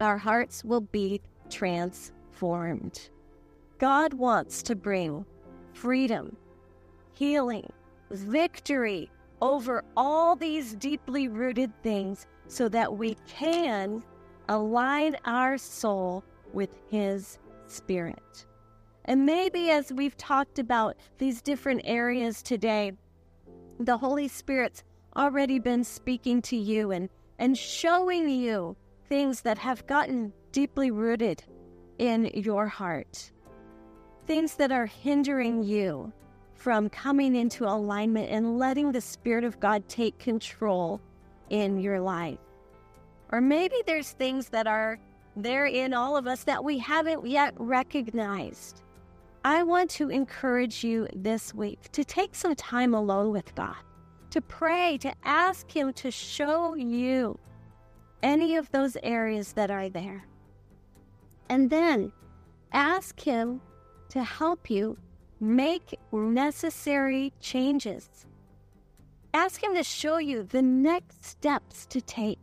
our 0.00 0.18
hearts 0.18 0.64
will 0.64 0.80
be 0.80 1.20
transformed. 1.50 3.10
God 3.78 4.14
wants 4.14 4.62
to 4.64 4.74
bring 4.74 5.24
freedom, 5.72 6.36
healing, 7.12 7.72
victory 8.10 9.10
over 9.40 9.84
all 9.96 10.34
these 10.34 10.74
deeply 10.74 11.28
rooted 11.28 11.72
things 11.82 12.26
so 12.48 12.68
that 12.68 12.96
we 12.96 13.16
can 13.28 14.02
align 14.48 15.16
our 15.24 15.58
soul 15.58 16.24
with 16.52 16.70
His 16.90 17.38
Spirit. 17.66 18.46
And 19.04 19.24
maybe 19.24 19.70
as 19.70 19.92
we've 19.92 20.16
talked 20.16 20.58
about 20.58 20.96
these 21.18 21.40
different 21.40 21.82
areas 21.84 22.42
today, 22.42 22.92
the 23.78 23.96
Holy 23.96 24.28
Spirit's 24.28 24.82
already 25.16 25.58
been 25.58 25.84
speaking 25.84 26.42
to 26.42 26.56
you 26.56 26.90
and, 26.90 27.08
and 27.38 27.56
showing 27.56 28.28
you 28.28 28.76
things 29.08 29.42
that 29.42 29.58
have 29.58 29.86
gotten 29.86 30.32
deeply 30.52 30.90
rooted 30.90 31.44
in 31.98 32.26
your 32.34 32.66
heart, 32.66 33.32
things 34.28 34.56
that 34.56 34.70
are 34.70 34.84
hindering 34.84 35.62
you 35.62 36.12
from 36.52 36.90
coming 36.90 37.34
into 37.34 37.64
alignment 37.64 38.28
and 38.30 38.58
letting 38.58 38.92
the 38.92 39.00
Spirit 39.00 39.42
of 39.42 39.58
God 39.58 39.88
take 39.88 40.18
control 40.18 41.00
in 41.48 41.80
your 41.80 41.98
life. 41.98 42.38
Or 43.32 43.40
maybe 43.40 43.76
there's 43.86 44.10
things 44.10 44.50
that 44.50 44.66
are 44.66 44.98
there 45.34 45.64
in 45.64 45.94
all 45.94 46.14
of 46.14 46.26
us 46.26 46.44
that 46.44 46.62
we 46.62 46.76
haven't 46.76 47.26
yet 47.26 47.54
recognized. 47.56 48.82
I 49.46 49.62
want 49.62 49.88
to 49.92 50.10
encourage 50.10 50.84
you 50.84 51.08
this 51.16 51.54
week 51.54 51.90
to 51.92 52.04
take 52.04 52.34
some 52.34 52.54
time 52.54 52.92
alone 52.92 53.32
with 53.32 53.54
God, 53.54 53.76
to 54.28 54.42
pray, 54.42 54.98
to 54.98 55.10
ask 55.24 55.70
Him 55.70 55.94
to 55.94 56.10
show 56.10 56.74
you 56.74 57.38
any 58.22 58.56
of 58.56 58.70
those 58.72 58.98
areas 59.02 59.54
that 59.54 59.70
are 59.70 59.88
there. 59.88 60.26
And 61.48 61.70
then 61.70 62.12
ask 62.74 63.18
Him 63.18 63.62
to 64.10 64.22
help 64.24 64.70
you 64.70 64.96
make 65.40 65.98
necessary 66.12 67.32
changes. 67.40 68.08
Ask 69.34 69.62
Him 69.62 69.74
to 69.74 69.82
show 69.82 70.18
you 70.18 70.42
the 70.42 70.62
next 70.62 71.24
steps 71.24 71.86
to 71.86 72.00
take. 72.00 72.38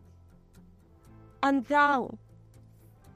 And 1.44 1.66
thou 1.66 2.18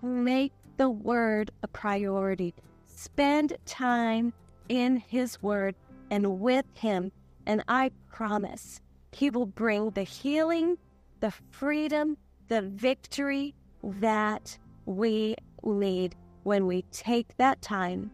make 0.01 0.53
the 0.77 0.89
Word 0.89 1.51
a 1.63 1.67
priority. 1.67 2.53
Spend 2.85 3.57
time 3.65 4.33
in 4.67 4.97
His 4.97 5.41
Word 5.41 5.75
and 6.11 6.39
with 6.39 6.65
Him, 6.73 7.11
and 7.45 7.63
I 7.67 7.91
promise 8.11 8.81
He 9.11 9.29
will 9.29 9.45
bring 9.45 9.91
the 9.91 10.03
healing, 10.03 10.77
the 11.19 11.31
freedom, 11.51 12.17
the 12.47 12.61
victory 12.61 13.53
that 13.83 14.57
we 14.85 15.35
need 15.63 16.15
when 16.43 16.65
we 16.65 16.81
take 16.91 17.37
that 17.37 17.61
time 17.61 18.11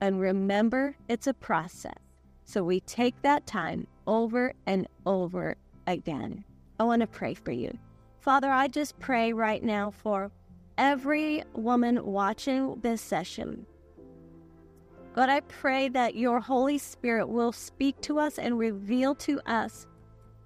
and 0.00 0.20
remember 0.20 0.96
it's 1.08 1.26
a 1.26 1.34
process. 1.34 1.98
So 2.44 2.62
we 2.62 2.80
take 2.80 3.20
that 3.22 3.46
time 3.46 3.86
over 4.06 4.52
and 4.66 4.86
over 5.04 5.56
again. 5.86 6.44
I 6.80 6.84
want 6.84 7.00
to 7.00 7.06
pray 7.06 7.34
for 7.34 7.52
you. 7.52 7.76
Father, 8.20 8.50
I 8.50 8.68
just 8.68 8.98
pray 8.98 9.32
right 9.32 9.62
now 9.62 9.90
for 9.90 10.30
every 10.76 11.42
woman 11.54 12.04
watching 12.04 12.78
this 12.80 13.02
session. 13.02 13.66
God, 15.14 15.28
I 15.28 15.40
pray 15.40 15.88
that 15.88 16.14
your 16.14 16.40
Holy 16.40 16.78
Spirit 16.78 17.28
will 17.28 17.52
speak 17.52 18.00
to 18.02 18.18
us 18.18 18.38
and 18.38 18.58
reveal 18.58 19.14
to 19.16 19.40
us 19.50 19.86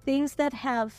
things 0.05 0.35
that 0.35 0.53
have 0.53 0.93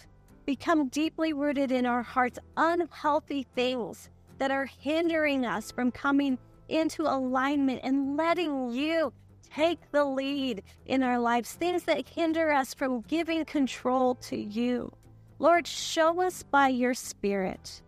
become 0.46 0.88
deeply 0.88 1.32
rooted 1.32 1.72
in 1.72 1.86
our 1.86 2.02
hearts, 2.02 2.38
unhealthy 2.56 3.46
things 3.54 4.10
that 4.38 4.50
are 4.50 4.66
hindering 4.66 5.44
us 5.44 5.72
from 5.72 5.90
coming 5.90 6.38
into 6.68 7.02
alignment 7.02 7.80
and 7.82 8.16
letting 8.16 8.70
you 8.70 9.12
take 9.54 9.78
the 9.92 10.04
lead 10.04 10.62
in 10.86 11.02
our 11.02 11.18
lives, 11.18 11.52
things 11.52 11.84
that 11.84 12.08
hinder 12.08 12.50
us 12.52 12.74
from 12.74 13.02
giving 13.02 13.44
control 13.44 14.16
to 14.16 14.36
you. 14.36 14.92
Lord, 15.38 15.66
show 15.66 16.20
us 16.22 16.42
by 16.42 16.68
your 16.68 16.94
Spirit. 16.94 17.82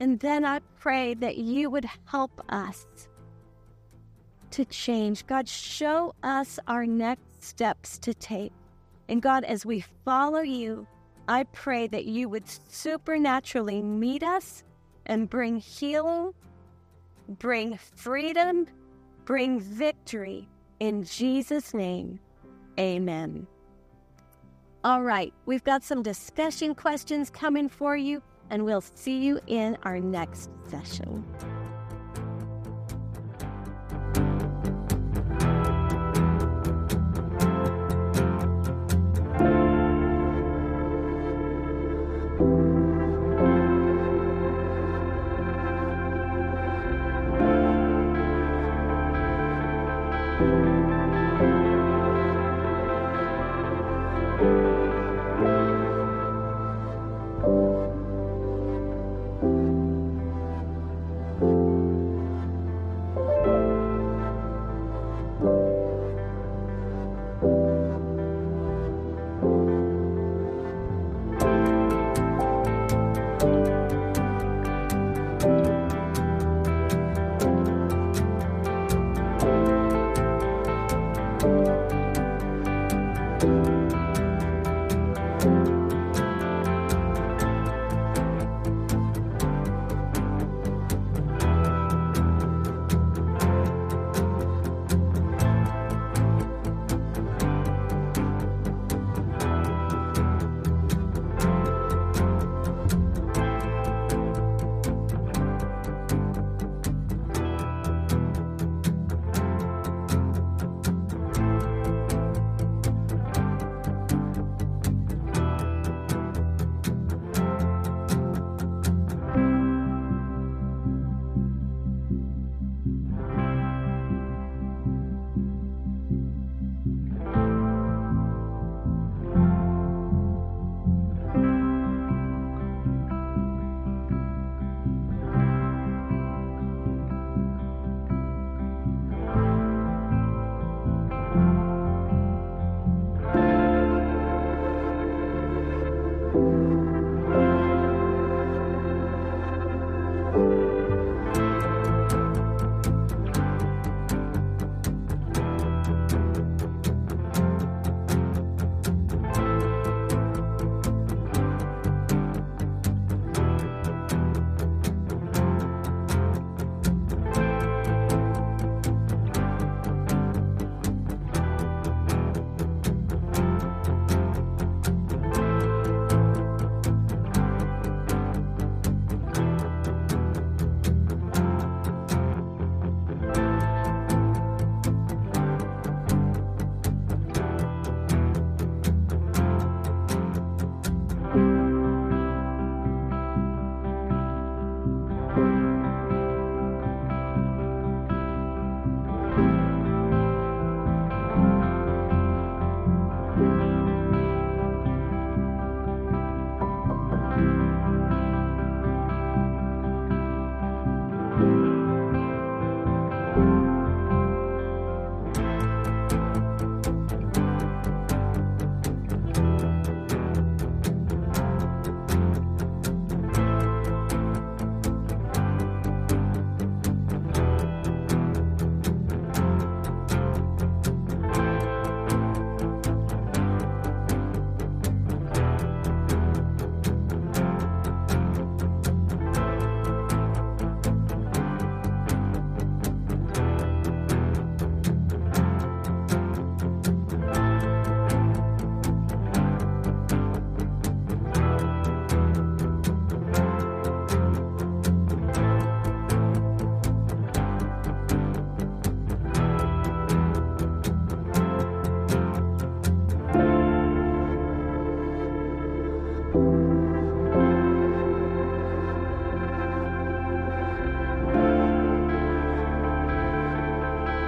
And 0.00 0.18
then 0.20 0.44
I 0.44 0.60
pray 0.78 1.14
that 1.14 1.36
you 1.36 1.70
would 1.70 1.86
help 2.06 2.42
us 2.48 2.86
to 4.50 4.64
change. 4.64 5.26
God, 5.26 5.48
show 5.48 6.14
us 6.22 6.58
our 6.66 6.86
next 6.86 7.44
steps 7.44 7.98
to 7.98 8.14
take. 8.14 8.52
And 9.08 9.22
God, 9.22 9.44
as 9.44 9.66
we 9.66 9.84
follow 10.04 10.40
you, 10.40 10.86
I 11.28 11.44
pray 11.44 11.86
that 11.88 12.06
you 12.06 12.28
would 12.28 12.48
supernaturally 12.48 13.82
meet 13.82 14.22
us 14.22 14.64
and 15.06 15.30
bring 15.30 15.56
healing, 15.56 16.32
bring 17.28 17.78
freedom, 17.78 18.66
bring 19.24 19.60
victory. 19.60 20.48
In 20.80 21.04
Jesus' 21.04 21.74
name, 21.74 22.18
amen. 22.78 23.46
All 24.84 25.02
right, 25.02 25.32
we've 25.46 25.62
got 25.62 25.84
some 25.84 26.02
discussion 26.02 26.74
questions 26.74 27.30
coming 27.30 27.68
for 27.68 27.96
you, 27.96 28.20
and 28.50 28.64
we'll 28.64 28.80
see 28.80 29.18
you 29.18 29.38
in 29.46 29.78
our 29.84 30.00
next 30.00 30.50
session. 30.68 31.24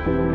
You. 0.06 0.33